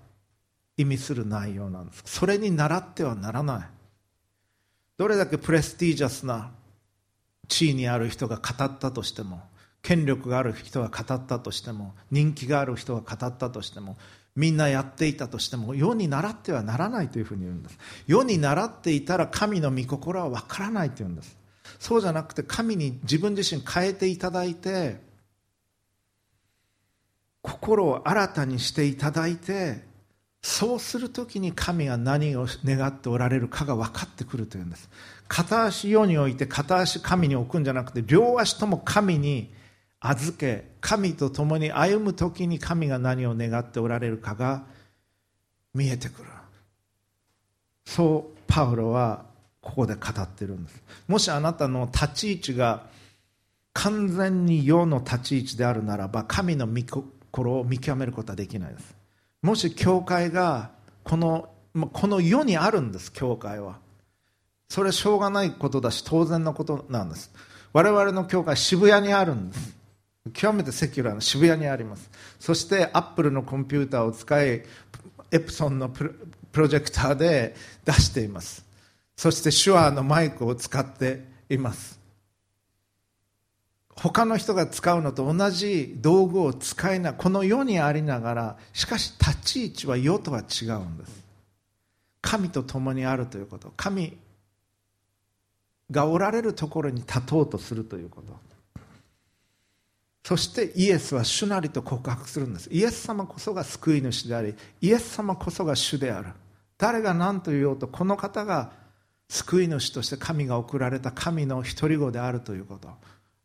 [0.77, 2.03] 意味する内容なんです。
[2.05, 3.67] それに倣ってはならない。
[4.97, 6.51] どれだけプレスティージャスな
[7.47, 9.41] 地位にある人が語ったとしても
[9.81, 13.95] 権力がある人が語ったとしても人気がある人が語ったとしても
[14.35, 17.77] みんなやっていたとしても世に倣ってはならないというふうに言うんです。
[18.05, 21.37] 世に倣っていたら神の御心は分からないというんです。
[21.79, 25.06] そうじゃなくて神に自分自身変えていただいて
[27.47, 29.86] 心を新たにしていただいて
[30.41, 34.89] そうするときに神が何を願っておられるかが分かってくるというんです。
[35.27, 39.53] 片足世に置いて片足神に置くんじゃなくて両足とも神に
[39.99, 44.63] 預け神と共に歩むときに神が何を願っておられるかが
[45.73, 46.29] 見えてくる。
[47.86, 49.25] そうパウロは
[49.62, 50.81] ここで語ってるんです。
[51.07, 52.83] もしあなたの立ち位置が
[53.73, 56.73] 完全に世の立ち位置であるならば神の御
[57.38, 58.95] 心を見極めることはできないです。
[59.43, 60.71] もし教会が
[61.04, 61.50] この
[61.93, 63.78] この世にあるんです教会は。
[64.69, 67.32] それはしょうがないことだし当然のことなんです。
[67.73, 69.78] 我々の教会渋谷にあるんです。
[70.34, 72.10] 極めて secular な渋谷にあります。
[72.39, 74.63] そしてアップルのコンピューターを使い
[75.32, 76.15] エプソンのプ
[76.54, 78.65] ロジェクターで出しています。
[79.15, 82.00] そして Shure のマイクを使っています。
[83.97, 91.25] 他の人が使うのと同じ道具を使いないこの世にありながらしかし立ち位置は世とは違うんです。
[92.21, 93.73] 神と共にあるということ。
[93.75, 94.17] 神
[95.89, 98.81] がおられるところに立とうとするということ。
[100.23, 102.69] そしてイエスは主なりと告白するんです。
[102.71, 106.27] イエス様こそが救い主でありイエス様こそが主である。
[106.77, 108.71] 誰が何と言おうとこの方が
[109.29, 112.89] 救い主として神が送られた神の独り子であるということ。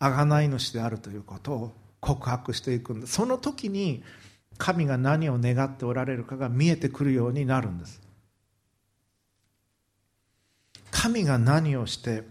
[0.02, 3.12] 贖い主であるということを告白していくんです。
[3.12, 4.02] その時に
[4.58, 8.00] 神が何を願っておられるかが見えてくるようになるんです。
[10.90, 12.24] 神が何をして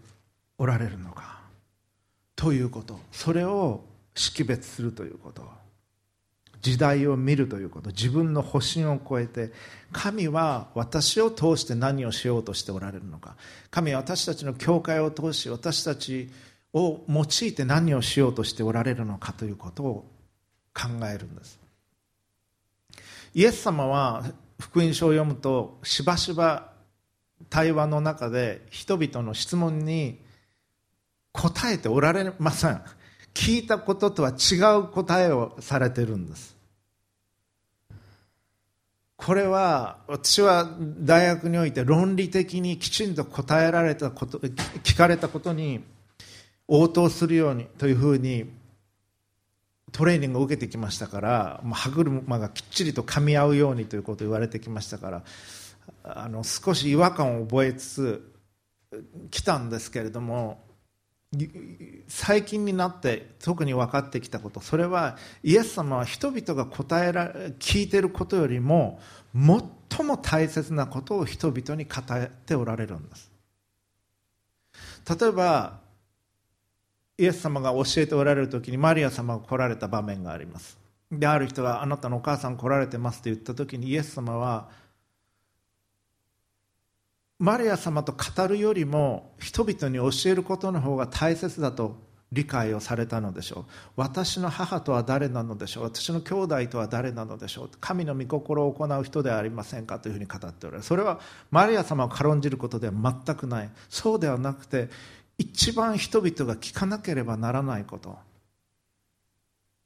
[0.57, 1.39] おられるのか。
[2.35, 2.99] ということ。
[3.11, 5.49] それを識別するということ。
[6.61, 7.89] 時代を見るということ。
[7.89, 9.51] 自分の保身を超えて。
[9.91, 13.35] 神は私を通して何をしようとしておられるのか。
[13.71, 16.29] 神は私たちの教会を通し私たち
[16.73, 20.05] を用いて何をしようとしておられるのかということを
[20.73, 21.59] 考えるんです。
[23.33, 24.23] イエス様は
[24.59, 26.71] 福音書を読むとしばしば
[27.49, 30.19] 対話の中で人々の質問に
[31.31, 32.81] 答えておられません。
[33.33, 36.55] 聞いたこととは違う答えをされてるんです。
[39.15, 45.83] これは私は大学において論理的にきちんと答えられたこと聞かれたことに
[46.73, 48.49] 応答するようにというふうに
[49.91, 55.23] トレーニングを受けてきましたから歯車がきっちりと噛み合うようにということを言われてきましたから
[56.05, 58.31] あの少し違和感を覚えつつ
[59.31, 60.63] 来たんですけれども
[62.07, 69.01] 最近になって特に分かってきたことそれはイエス様は人々が答えら聞いていることよりも
[69.33, 73.29] 最も大切なことを人々に語っておられるんです。
[75.19, 75.80] 例えば
[77.21, 80.79] イエス様が教えておられる時にマリア様が来られた場面があります。
[81.11, 84.69] である人があなたのお母さん来られてますと言った時にイエス様は
[87.37, 91.97] マリア様と語るよりも人々に教えることの方が大切だと
[92.31, 99.99] 理解をされたのでしょう私の母とは誰なのでしょう私の兄弟とは誰なのでしょう神の御心を行う人ではありませんか？
[99.99, 100.83] というふうに語っておられる。
[100.83, 101.19] それは
[101.51, 102.93] マリア様を軽んじることでは
[103.25, 103.69] 全くない。
[103.89, 104.89] そうではなくて
[105.41, 108.15] 一番人々が聞かなければならないこと。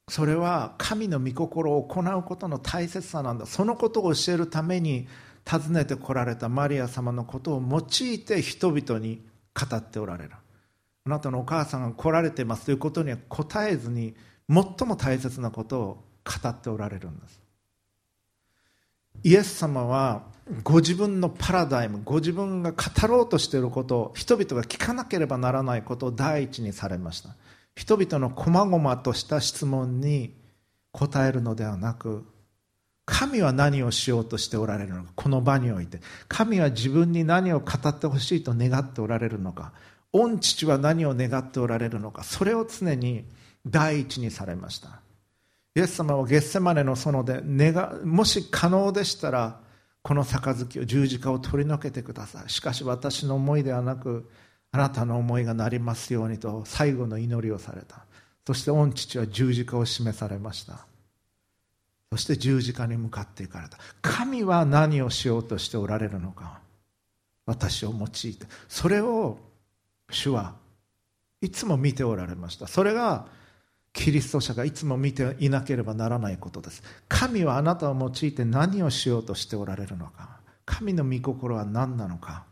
[0.10, 3.46] それは神の御心を行うことの大切さなんだ。
[3.46, 5.08] そのことを教えるために
[5.50, 9.22] 訪ねてこられたマリア様のことを用いて人々に
[9.54, 10.32] 語っておられる。
[11.06, 14.13] あなたのお母さんが来られてますということには答えずに
[14.50, 16.04] 最も大切なことを
[16.44, 17.41] 語っておられるんです。
[19.24, 20.24] イエス様は
[20.63, 27.29] ご自分のパラダイムご自分が語ろうとしていることを人々が聞かなければならないことを第一にされました。
[27.75, 30.34] 人々の細々とした質問に
[30.91, 32.25] 答えるのではなく
[33.05, 39.73] 神は何をしようとしておられるのかこの場において神は自分に何を語ってほしいと願っておられるのか
[40.13, 43.25] 御父は何を願っておられるのかそれを常に
[43.65, 45.01] 第一にされました。
[45.75, 47.41] イエス様はゲッセマネの園で
[48.05, 49.60] もし可能でしたら
[50.06, 52.50] この杯を十字架を取り除けてください。
[52.52, 54.30] しかし私の思いではなく
[54.72, 58.06] あなたの思いがなりますようにと最後の祈りをされた。
[58.46, 60.86] そして御父は十字架を示されました。
[62.12, 63.80] そして十字架に向かっていかれた。
[64.04, 66.60] 神は何をしようとしておられるのか
[67.48, 68.46] 私を用いて。
[68.70, 69.39] それを
[70.12, 70.54] 主は
[71.41, 72.68] いつも見ておられました。
[72.68, 73.26] それが
[73.95, 76.84] キリスト者がいつも見ていなければならないことです。
[77.08, 80.38] 神はあなたを用いて何をしようとしておられるのか。
[80.65, 82.43] 神の御心は何なのか。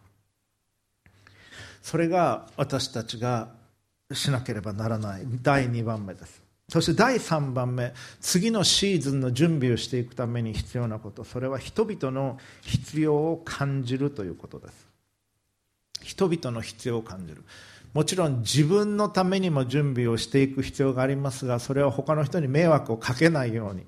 [1.81, 3.49] それが私たちが
[4.13, 5.25] しなければならない。
[5.41, 6.41] 第2番目です。
[6.69, 7.93] そして第3番目。
[8.21, 11.25] 次のシーズンの準備をしていくために必要なこと。
[11.25, 14.87] それは人々の必要を感じるということです。
[16.01, 17.43] 人々の必要を感じる。
[17.93, 23.85] もちろん自分のためにも準備をしていく必要がありますがそれは他の人に迷惑をかけないように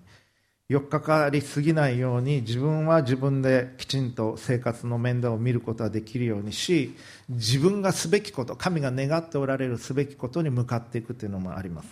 [0.69, 6.95] 4日かかりすぎないように自分は自分できちんと生活の面倒を見ることができるようにし
[7.29, 11.89] 自分がすべきこと神が願っておられるすべきことに向かっていくというのもあります。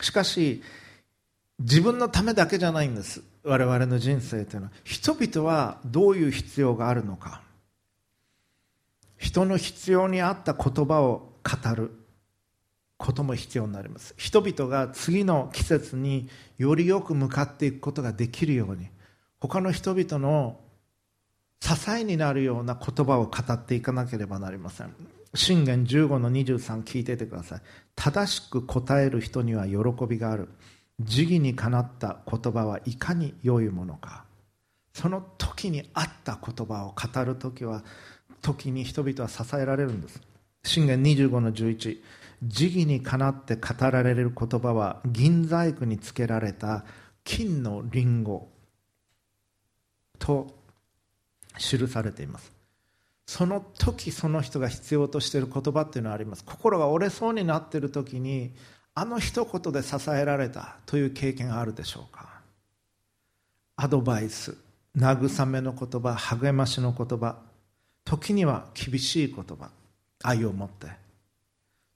[0.00, 0.62] しかし
[1.58, 3.22] 自分のためだけじゃないんです。
[3.44, 4.72] 我々の人生というのは。
[4.84, 7.42] 人々はどういう必要があるのか。
[9.16, 11.90] 人の必要に合った言葉を語る
[12.96, 14.14] ことも必要になります。
[14.16, 16.28] 人々が次の季節に
[16.58, 18.88] よりよく向かっていくことができるように
[19.40, 20.60] 他の人々の
[21.60, 24.94] 支えになるような言葉を語っていかなければなりません。
[25.34, 27.60] 信玄15の23聞いててください。
[27.96, 29.76] 正しく答える人には喜
[30.06, 30.48] びがある。
[31.00, 34.24] 時義にかなった言葉はいかに良いものか。
[34.92, 37.82] その時に合った言葉を語る時は
[38.42, 40.20] 時に人々は支えられるんです。
[40.64, 41.98] 信玄25の11
[42.42, 46.84] 時義にかなって語られる言葉は銀細工につけられた
[47.24, 48.48] 金のリンゴ。
[50.22, 50.54] と
[51.58, 52.52] 記されています。
[53.26, 56.44] その時その人が必要としている言葉っていうのはあります。
[56.44, 58.54] 心が折れそうになっている時に
[58.94, 62.40] あの一言で支えられたという経験があるでしょうか。
[63.76, 64.56] アドバイス
[64.96, 67.38] 慰めの言葉励ましの言葉。
[68.04, 69.70] 時には厳しい言葉。
[70.22, 70.88] 愛を持って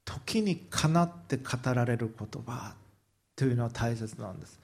[0.04, 2.74] 時にかなって語られる言葉
[3.34, 4.58] というのは大切なんです。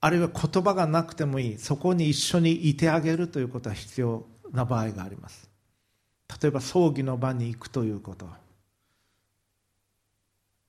[0.00, 1.58] あるいは言葉がなくてもいい。
[1.58, 5.48] そこに一緒にいてあげるということは必要な場合があります。
[6.40, 8.28] 例えば葬儀の場に行くということ。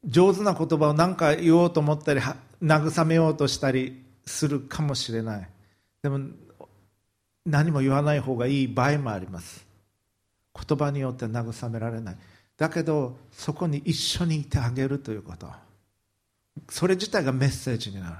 [0.06, 2.21] 上手な言葉を何か言おうと思ったり
[2.63, 5.49] 慰めようとしたりするかもしれない。
[6.02, 6.19] でも
[7.45, 9.68] 何も言わない方がいい場合もあります。
[10.56, 12.18] 言葉によって慰められない。
[12.58, 15.48] だけどそこに一緒にいてあげるということ。
[16.70, 18.16] それ自体がメッセージになる。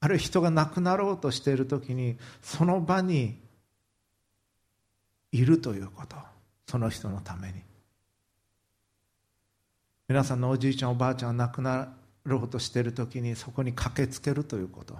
[0.00, 3.38] あるいは人が亡くなろうとしている時にその場に
[5.32, 6.16] いるということ。
[6.68, 7.62] その人のために。
[10.08, 11.88] 皆さんのおじいちゃんおばあちゃんが亡くな
[12.24, 14.94] ろうとしている時にそこに駆けつけるということ。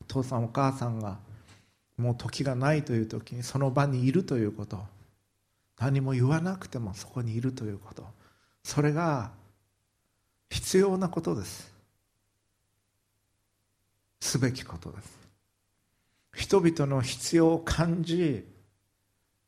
[0.00, 1.18] お父さんお母さんが
[1.96, 4.82] もう時がないという時にその場にいるということ。
[5.78, 8.06] 何も言わなくてもそこにいるということ。
[8.62, 9.32] それが
[10.50, 11.72] 必要なことです。
[14.20, 15.22] すべきことです。
[16.34, 18.46] 人々の必要を感じ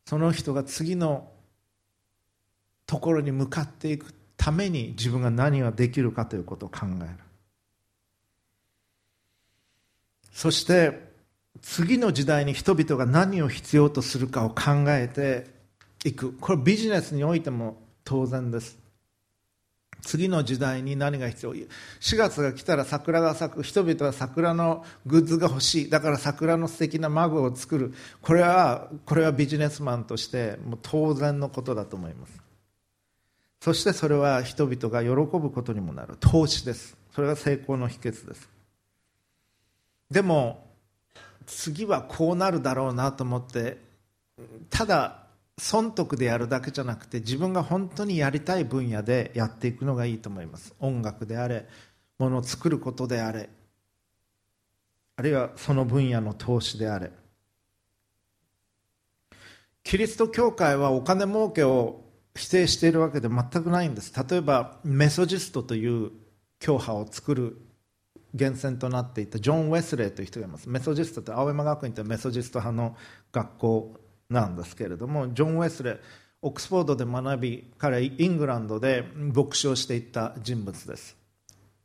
[0.05, 1.31] その人が次の
[2.85, 7.09] ところに向かっていくために自分が何ができるかということを考える。
[10.31, 11.11] そして
[11.61, 15.54] 次の時代に人々が何を必要とするかを考えて
[16.05, 16.33] いく。
[16.33, 18.77] これビジネスにおいても当然です。
[20.01, 21.67] 次の時代に何が必要？4
[22.15, 23.63] 月が来たら桜が咲く。
[23.63, 25.89] 人々は桜のグッズが欲しい。
[25.89, 27.93] だから桜の素敵なマグを作る。
[28.21, 32.39] これはこれはビジネスマンとしてもう当然のことだと思います。
[33.61, 36.17] そしてそれは人々が喜ぶことにもなる。
[36.19, 36.95] 投資です。
[37.15, 38.47] それが成功の秘訣です。
[40.11, 40.67] でも
[41.47, 43.79] 次はこうなるだろうなと思って
[44.69, 45.24] ただ
[45.57, 50.75] 損得でやるだけじゃなくて自分が本当にやりたい分野でやっていくのがいいと思います。
[50.79, 51.67] 音楽であれ
[52.19, 53.49] ものを作ることであれ
[55.17, 57.11] あるいはその分野の投資であれ。
[59.83, 62.03] キリスト教会はお金儲けを
[62.35, 64.11] 否定しているわけで全くないんです。
[64.29, 66.11] 例えばメソジストという
[66.59, 67.61] 教派を作る
[68.33, 70.67] 源泉となっていたジョン・ウェスレーという人がいます。
[70.67, 72.97] メソジストって青山学院というメソジスト派の
[73.31, 73.99] 学校
[74.29, 75.99] なんですけれどもジョン・ウェスレ
[76.41, 81.17] オックスフォードで学び彼イングランドで牧師をしていった人物です。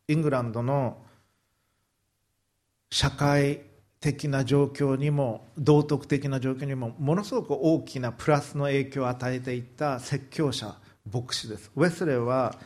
[0.09, 0.99] イングランドの
[2.91, 3.63] 社会
[4.01, 10.75] 的な状況にも道徳的な状況にもものすごく大きなプラスの影響を与えていった説教者
[11.11, 11.71] 牧師です。
[11.77, 12.59] ウェスレーは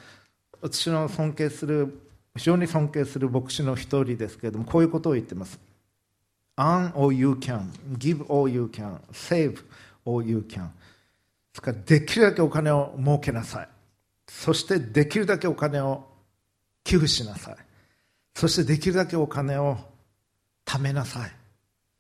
[0.63, 2.01] 私の尊敬する
[2.37, 5.61] 非常に尊敬する牧師の一人ですけれどもこういうことを言ってます。
[6.57, 9.63] Earn all you can, give all you can, save
[10.05, 10.67] all you can.
[10.67, 10.71] で
[11.55, 13.69] すからできるだけお金を儲けなさい。
[14.29, 16.05] そしてできるだけお金を
[16.83, 17.57] 寄付しなさい。
[18.35, 19.79] そしてできるだけお金を
[20.67, 21.31] 貯めなさい。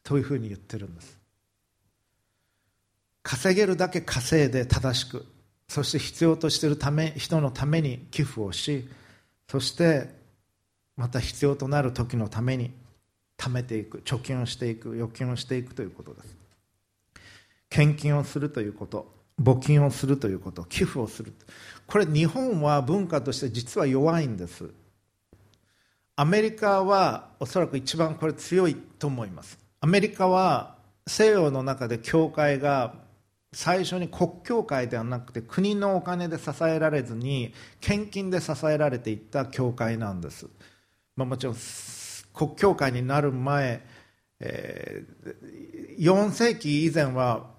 [0.02, 1.18] というふうに言ってるんです。
[3.22, 5.24] 稼げるだけ稼いで正しく。
[5.68, 8.88] そして必要としているため人のために寄付をし
[9.48, 10.09] そして
[10.96, 12.70] また必要となる時のために
[13.37, 16.37] 貯めていく貯金をしていく預金をしていくということです。
[17.68, 21.32] 献金をするということ募金をするということ寄付をする。
[21.87, 24.70] これ日本は文化として実は弱いんです。
[26.16, 29.59] アメリカはおそらく一番これ強いと思います。
[29.80, 30.76] アメリカは
[31.07, 32.95] 西洋の中で教会が
[33.53, 40.47] 最初に国教会ではなくて国のお金で支えられずに献金で支えられていった教会なんです、
[41.16, 41.55] まあ、もちろん
[42.35, 43.82] 国教会になる前、
[44.41, 47.55] えー、4世紀以前は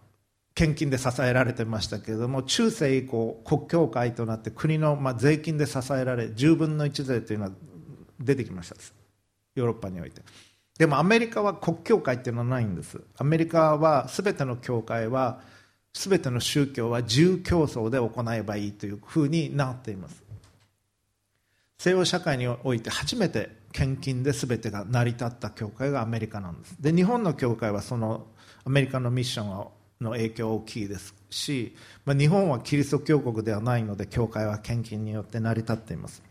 [0.53, 7.51] 献金で支えられてましたけれども中世以降国教会となって国の、まあ、税金で支えられ10分の1税というのは
[8.19, 8.75] 出てきました
[9.55, 10.21] ヨーロッパにおいて。
[10.77, 12.99] でもアメリカは国教会っていうのはないんです。
[13.17, 15.39] アメリカは全ての教会は
[15.93, 20.21] 全ての宗教は自由競争で行えばいいというふうになっています。
[21.77, 26.77] 西洋社会において初めて献金で全てが成り立った教会がアメリカなんです。
[26.79, 28.25] で日本の教会はその
[28.63, 29.47] アメリカのミッション
[29.99, 36.23] の影響大きいですし、まあ、日本はキリスト教国ではないので教会は献金によって成り立っています。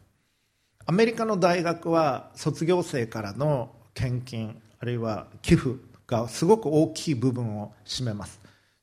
[0.86, 5.76] アメリカの大学は卒業生からの献金あるいは寄付
[6.06, 8.40] がすごく大きい部分を占めます。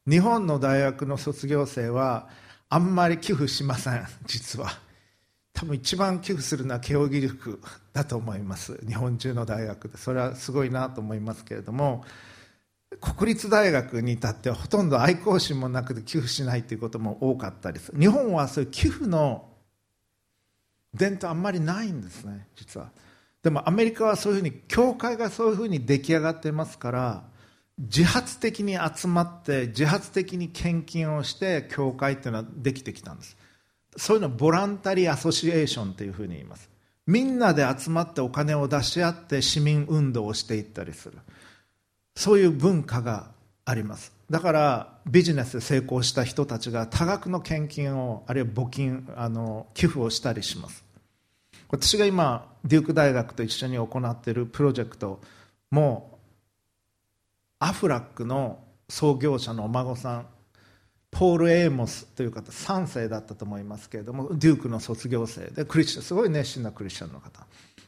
[0.08, 2.30] 日本の大学の卒業生は
[2.70, 4.91] あんまり寄付しません実は。
[5.62, 7.62] 多分一番寄付するのは慶應義塾
[7.94, 8.80] だと思います。
[8.88, 9.98] 日本中の大学で。
[10.00, 12.04] それはすごいなと思いますけれども
[13.00, 17.92] 国立大学に至ってはほとんど愛好心もなくて寄付しないということも多かったりす。
[17.96, 19.50] 日本はそういう寄付の
[20.96, 22.90] 伝統あんまりないんですね実は。
[23.44, 27.24] でもアメリカはそういうふうに教会がそういうふうに出来上がってますから
[27.78, 33.38] 自発的に集まって自発的に献金をして教会っていうのはできてきたんです。
[33.98, 36.70] そういうのをボランタリーアソシエーションというふうに言います。
[37.08, 41.18] みんなで集まってお金を出し合って市民運動をしていったりする。
[42.16, 43.32] そういう文化が
[43.66, 44.14] あります。
[44.30, 50.86] だからビジネスで成功した人たちが多額の献金をあるいは募金あの寄付をしたりします。
[51.70, 55.22] 私が今デューク大学と一緒に行っているプロジェクト
[55.70, 56.20] も
[57.60, 60.26] アフラックの創業者のお孫さん
[61.12, 67.46] ポール・エイモスという方3世だったと思いますけれどもデュークの卒業生でクリスチャンすごい熱心なクリスチャンの方。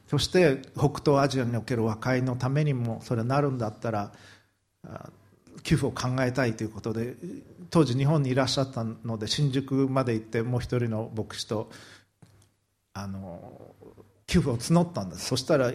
[0.07, 4.11] そして北東アジアにおける和解のためにもそれなるんだったら
[5.63, 7.15] 寄付を考えたいということで
[7.71, 11.71] 当時日本にいらっしゃったので新宿まで行ってもう一人の牧師と
[12.93, 13.74] あの
[14.28, 15.26] 寄付を募ったんです。
[15.26, 15.71] そしたら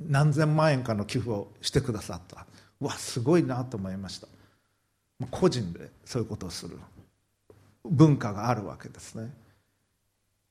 [0.00, 2.46] 何千万円かの寄付をしてくださった。
[2.80, 4.28] わすごいなと思いました。
[5.30, 6.78] 個人でそういうことをする。
[7.84, 9.32] 文化があるわけですね。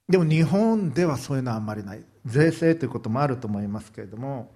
[0.09, 2.03] でも日本ではそういうのはあんまりない。
[2.25, 4.51] 税制ということもあると思いますけれども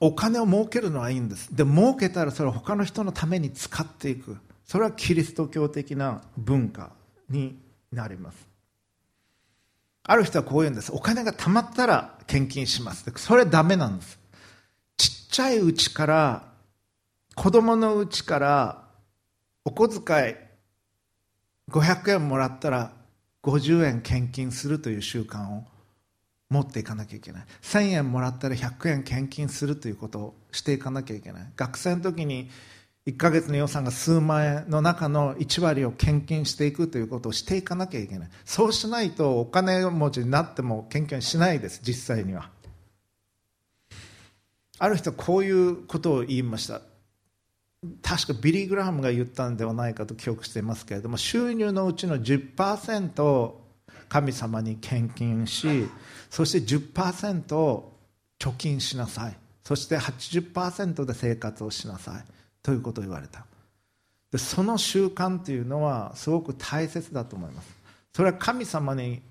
[0.00, 1.54] お金を儲けるのはいいんです。
[1.54, 4.36] で儲けたらそれを他の人のために使っていく。
[4.64, 6.90] それはキリスト教的な文化
[7.28, 7.56] に
[7.92, 8.48] なります。
[10.02, 10.92] ある人はこう言うんです。
[10.92, 13.10] お金が貯まったら献金します。
[13.16, 14.18] それはダメなんです。
[14.96, 16.45] ちっちゃいうちから
[17.36, 18.82] 子供のうちから
[19.64, 20.34] お小遣い
[21.70, 22.92] 500円もらったら
[23.42, 25.64] 50円献金するという習慣を
[26.48, 27.44] 持っていかなきゃいけない。
[27.62, 31.46] 1000円もらったら100円献金するということをしていかなきゃいけない。
[31.56, 32.48] 学生の時に
[33.06, 38.30] 1ヶ月の予算が数万円の中の1割を献金していくということをしていかなきゃいけない。
[38.46, 42.48] そうしないとお金持ちになっても献金しないです実際には。
[44.78, 46.80] ある人はこういうことを言いました。
[48.02, 53.62] 確かビリー・グラハムが言ったんではないかと記憶していますけれども収入のうちの10%を
[54.08, 55.86] 神様に献金し
[56.30, 57.92] そして10%を
[58.38, 59.36] 貯金しなさい。
[59.64, 62.24] そして80%で生活をしなさい
[62.62, 63.46] ということを言われた。
[64.30, 67.76] でその習慣というのはすごく大切だと思います。
[68.12, 69.22] それは神様に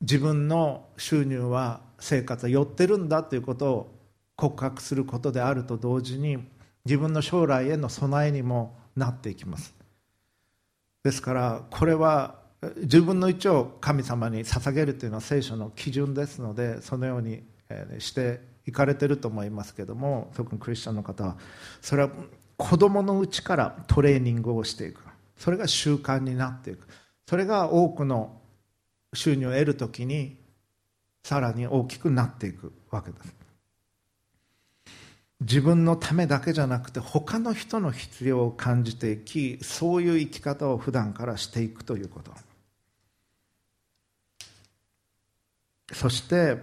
[0.00, 3.94] 自分の収入は生活は寄ってるんだということを
[4.36, 6.38] 告白することであると同時に
[6.90, 9.76] 自分の将来への備えにもなっていきます。
[11.04, 12.34] ですからこれは
[12.78, 17.44] 自分の一を神様に捧げるというのは聖書の基準ですのでそのように
[18.00, 21.36] していかれてると思いますけども特にクリスチャンの方は
[21.80, 22.10] それは
[22.56, 25.02] 子供のうちからトレーニングをしていく。
[25.36, 26.88] それが習慣になっていく。
[27.24, 28.40] それが多くの
[29.14, 30.38] 収入を得るときに
[31.22, 33.39] さらに大きくなっていくわけです。
[35.40, 42.32] 自分のためだけじゃなくて他の人の必要を感じていきそういう生き方を普段からしていくということ。
[45.92, 46.58] そして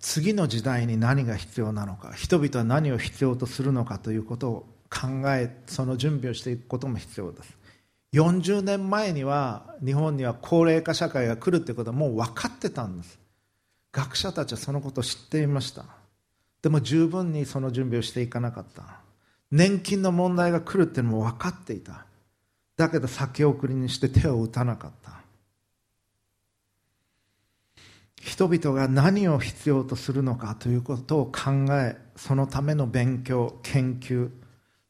[0.00, 7.56] 次の時代に何が必要なのか人々は何を必要とするのかということを考えその準備をしていくことも必要です。
[8.12, 13.18] 40年前には日本には高齢化社会が来るということはもう分かってたんです。
[13.92, 16.05] 学者たちはそのことを知っていました。
[16.66, 18.98] でも十分にその準備をしていかなかった。
[19.52, 22.06] 年金の問題が来るっていうのも分かっていた。
[22.76, 25.12] だけど先送りにして手を打たなかった。
[28.20, 34.32] 人々が何を必要とするのかということを考えそのための勉強研究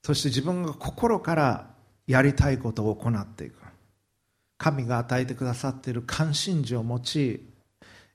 [0.02, 1.74] そして自分が心から
[2.06, 3.56] やりたいことを行っていく。
[4.56, 7.55] 神が与えてくださっている関心事を持ち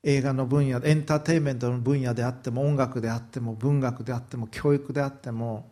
[0.04, 5.70] 映画の分野エンターテインメントの分野であっても音楽であっても文学であっても教育であっても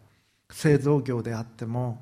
[0.51, 1.99] 製造業であっても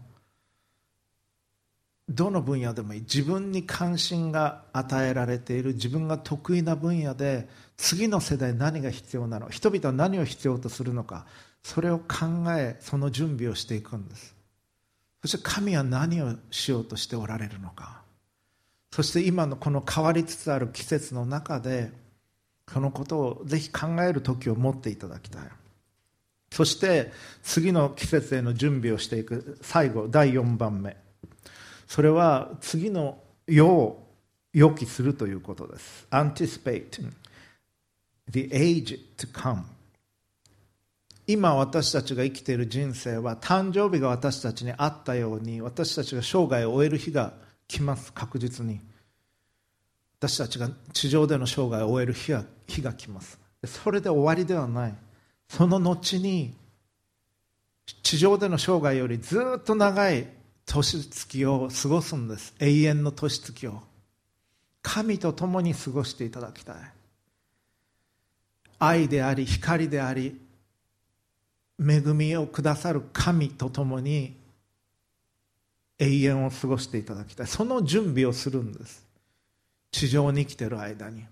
[2.10, 3.02] どの分野でもいい。
[3.02, 11.26] 自分に関心が与えられている自分が得意な分野で次の世代何が必要なの人々は何を必要とするのか
[11.64, 14.36] それを考えその準備をしていくんです。
[15.22, 18.02] そして神は何をしようとしておられるのか。
[18.92, 21.92] そして今のこの変わりつつある季節の中で
[22.72, 25.42] そのことをぜひ考える時を持っていただきたい。
[26.52, 27.12] そして
[27.44, 30.98] 次の季節への準備をしていく最後第4番目。
[31.88, 34.08] それは次の世を
[34.54, 36.08] 予期するということです。
[36.12, 37.04] Anticipate
[38.30, 39.64] the age to come
[41.30, 47.34] 今私たちが生きている人生は誕生日が私たちにあったように私たちが生涯を終える日が
[47.68, 48.14] 来ます。
[48.14, 48.80] 確実に。
[50.20, 53.40] 私たちが地上での生涯を終える日が日が来ます。
[53.66, 54.96] それで終わりではない。
[55.50, 56.54] その後に
[58.04, 60.28] 地上での生涯よりずっと長い
[60.66, 62.54] 年月を過ごすんです。
[62.60, 63.82] 永遠の年月を。
[64.82, 66.76] 神と共に過ごしていただきたい。
[68.80, 70.40] 愛であり光であり
[71.80, 74.36] 恵みをくださる神と共に
[76.00, 77.48] 永遠を過ごしていただきたい。
[77.48, 79.06] その準備をするんです。
[79.92, 81.26] 地上に生きてる間に。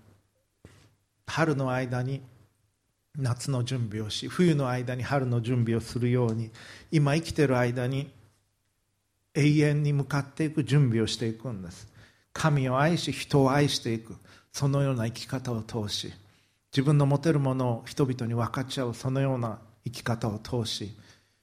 [1.26, 2.22] 春の間に
[3.16, 6.50] 夏の準備をし冬の間に春の準備をするように
[6.90, 8.10] 今生きている間に
[9.34, 11.88] 永遠に向かっていく準備をしていくんです。
[12.32, 14.16] 神を愛し人を愛していく。
[14.56, 16.10] そのような生き方を通し
[16.72, 20.96] 自分の持てるものを人々に分かち合うそのような生き方を通し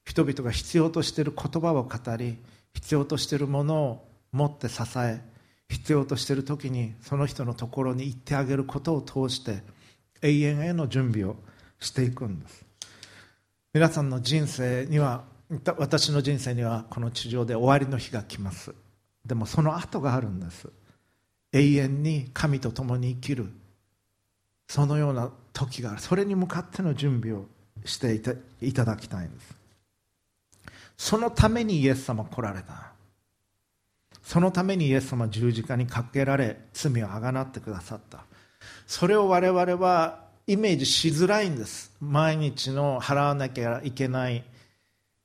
[0.03, 2.39] 人々が必要としている言葉を語り
[2.73, 5.21] 必要としているものを持って支え
[5.69, 9.61] 必要としている時にその人のところに行ってあげることを通して
[10.23, 11.35] 永遠への準備を
[11.79, 12.65] していくんです。
[13.73, 15.23] 皆さんの人生には
[15.77, 18.73] 私の人生にはこの地上で終わりの日が来ます。
[19.25, 20.69] でもその後があるんです。
[21.51, 23.49] 永遠に神と共に生きる。
[24.67, 27.45] そのような時があるそれに向かっての準備を
[27.85, 28.15] して
[28.61, 29.55] いただきたいんです。
[30.97, 32.93] そのためにイエス様来られた。
[34.23, 38.23] そのためにイエス様十字架にかけられ罪をあがなってくださった。
[38.87, 41.91] それを我々はイメージしづらいんです。
[42.01, 44.43] 毎日の払わなきゃいけない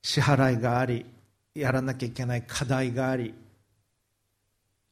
[0.02, 1.04] 支払いがあり
[1.54, 3.34] やらなきゃいけない課題があり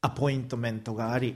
[0.01, 1.35] アポイントメントがあり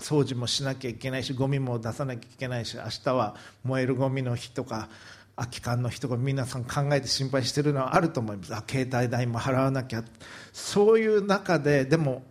[0.00, 4.88] 掃除もしなきゃいけないしゴミも出さなきゃいけないし明日は燃えるゴミの日とか
[5.36, 8.54] 空き缶の日とか皆さん考えて心配してるのはあると思います。
[8.54, 10.04] あ携帯代も払わなきゃ。
[10.52, 12.22] そういう中ででも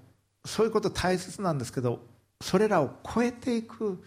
[0.46, 2.00] そういうこと大切なんですけど
[2.44, 4.04] それらを超えていく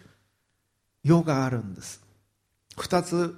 [1.03, 2.03] 世があるんです。
[2.77, 3.35] 2つ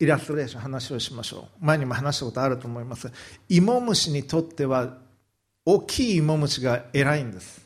[0.00, 1.64] イラストレーション話をしましょう。
[1.64, 3.12] 前にも話したことあると思います。
[3.48, 4.98] 芋虫にとっては
[5.64, 7.64] 大きい芋虫が偉いんです。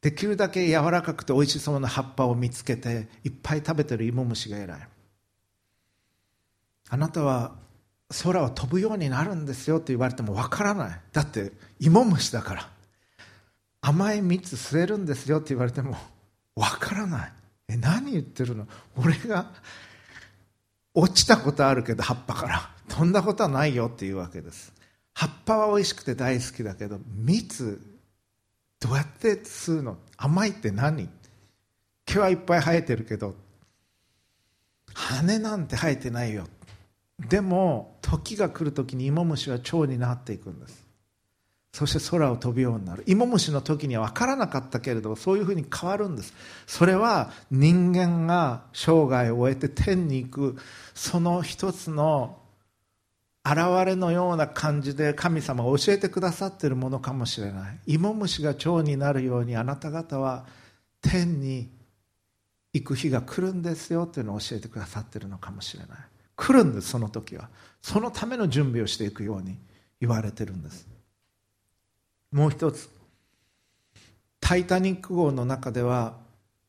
[0.00, 4.88] できるだけ柔らかくて美味しそうな葉っぱを見つけていっぱい食べてる芋虫が偉い。
[6.88, 7.54] あなたは
[8.24, 11.00] 空を飛ぶようになるんですよって言われてもわからない。
[11.12, 12.81] だって芋虫だから。
[13.82, 15.96] 甘い蜜吸えるんですよって言われても
[16.56, 17.32] わからない
[17.68, 18.66] え何言ってるの
[18.96, 19.50] 俺が
[20.94, 24.72] 落ちたことあるけど葉っぱから飛んだことはないよっていうわけです。
[25.14, 27.80] 葉っぱは美味しくて大好きだけど蜜
[28.80, 31.08] どうやって吸うの甘いって何
[32.06, 33.34] 毛はいっぱい生えてるけど
[34.94, 36.46] 羽なんて生えてないよ
[37.18, 40.84] でも時が来る時に芋虫は蝶になっていくんです。
[41.72, 43.02] そして空を飛ぶようになる。
[43.06, 46.34] 芋虫の時には分からなかったけれどそういうふうに変わるんです。
[46.66, 50.56] それは人間が生涯を終えて天に行く
[50.94, 52.38] その一つの
[53.44, 53.56] 現
[53.86, 57.78] れのような感じで神様が教えてくださっているものかもしれない。
[57.86, 60.44] 芋虫が蝶になるようにあなた方は
[61.00, 61.70] 天に
[62.74, 65.98] 行く日が来るんですよというのを教えてくださっているのかもしれない。
[66.36, 67.48] 来るんですその時は。
[67.80, 69.58] そのための準備をしていくように
[70.00, 70.91] 言われてるんです。
[72.32, 72.88] もう一つ
[74.40, 76.16] 「タイタニック号」の中では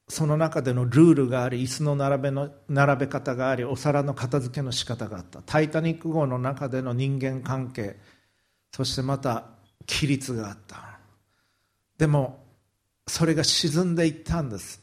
[0.09, 7.97] その中でのルールがあり椅子の並べの並べ方がありお皿の片付けの仕方があった「タイタニック号」の中での人間関係
[8.71, 9.45] そしてまた
[9.87, 10.99] 規律があった。
[11.97, 12.43] でも
[13.07, 14.81] それが沈んでいったんです。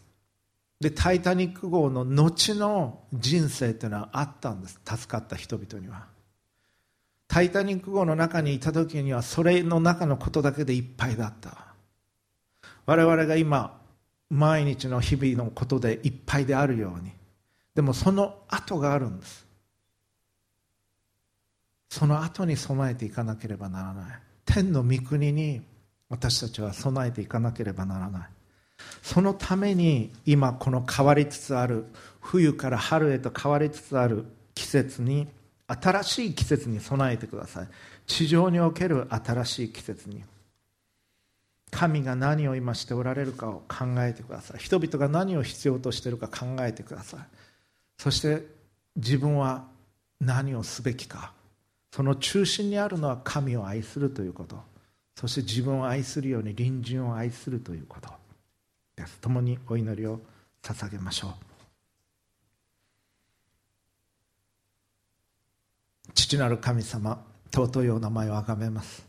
[0.81, 4.81] で「タイタニック号」の後の人生というのはあったんです。
[4.85, 6.10] 助かった人々には。
[7.31, 11.59] タイタニック号の中にいた時にはそれの中のことだけでいっぱいだった。
[12.87, 13.79] 我々が今
[14.31, 17.13] 毎日の日々のことでいっぱいであるように。
[17.77, 19.47] でもその後があるんです。
[21.89, 24.19] その後に備えていかなければならない。
[24.45, 25.63] 天の御国に
[26.09, 28.29] 私たちは備えていかなければならない。
[29.03, 31.85] そのために今この変わりつつある
[32.21, 34.25] 冬から春へと変わりつつある
[34.57, 35.29] 季節に
[35.71, 37.69] 新しい季節に備えてください。
[38.07, 40.25] 地上における新しい季節に。
[41.71, 44.59] 神が何を今しておられるかを考えてください。
[44.59, 47.21] 人々が何を必要としているか考えてください。
[47.99, 48.45] そして
[48.97, 49.67] 自分は
[50.21, 51.33] 何をすべきか。
[51.93, 54.61] その中心にあるのは神を愛するということ。
[55.15, 58.09] そして自分を愛するように隣人を愛するということ
[58.97, 59.19] です。
[59.21, 60.21] 共にお祈りを
[60.63, 61.50] 捧げましょう。
[66.15, 69.07] 父なる神様尊いお名前をあがめます。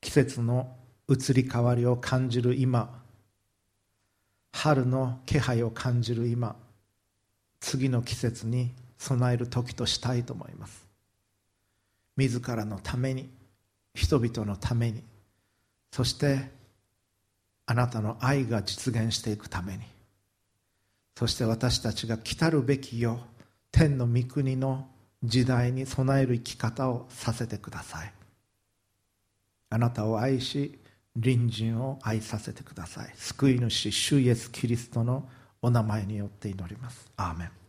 [0.00, 0.76] 季節の
[1.08, 3.02] 移り変わりを感じる今
[4.52, 6.56] 春の気配を感じる今
[7.60, 10.86] 次の季節に備える時としたいと思います。
[12.16, 13.30] 自らのために
[13.94, 15.02] 人々のために
[15.90, 16.50] そして
[17.66, 19.84] あなたの愛が実現していくために
[21.16, 23.20] そして私たちが来たるべきよ
[23.72, 24.88] 天の御国の
[25.22, 28.12] 時代に備える生き方をさせてください。
[29.70, 30.78] あなたを愛し
[31.14, 33.12] 隣人を愛させてください。
[33.16, 35.28] 救い主主イエスキリストの
[35.62, 37.10] お名前によって祈ります。
[37.16, 37.50] アーメン。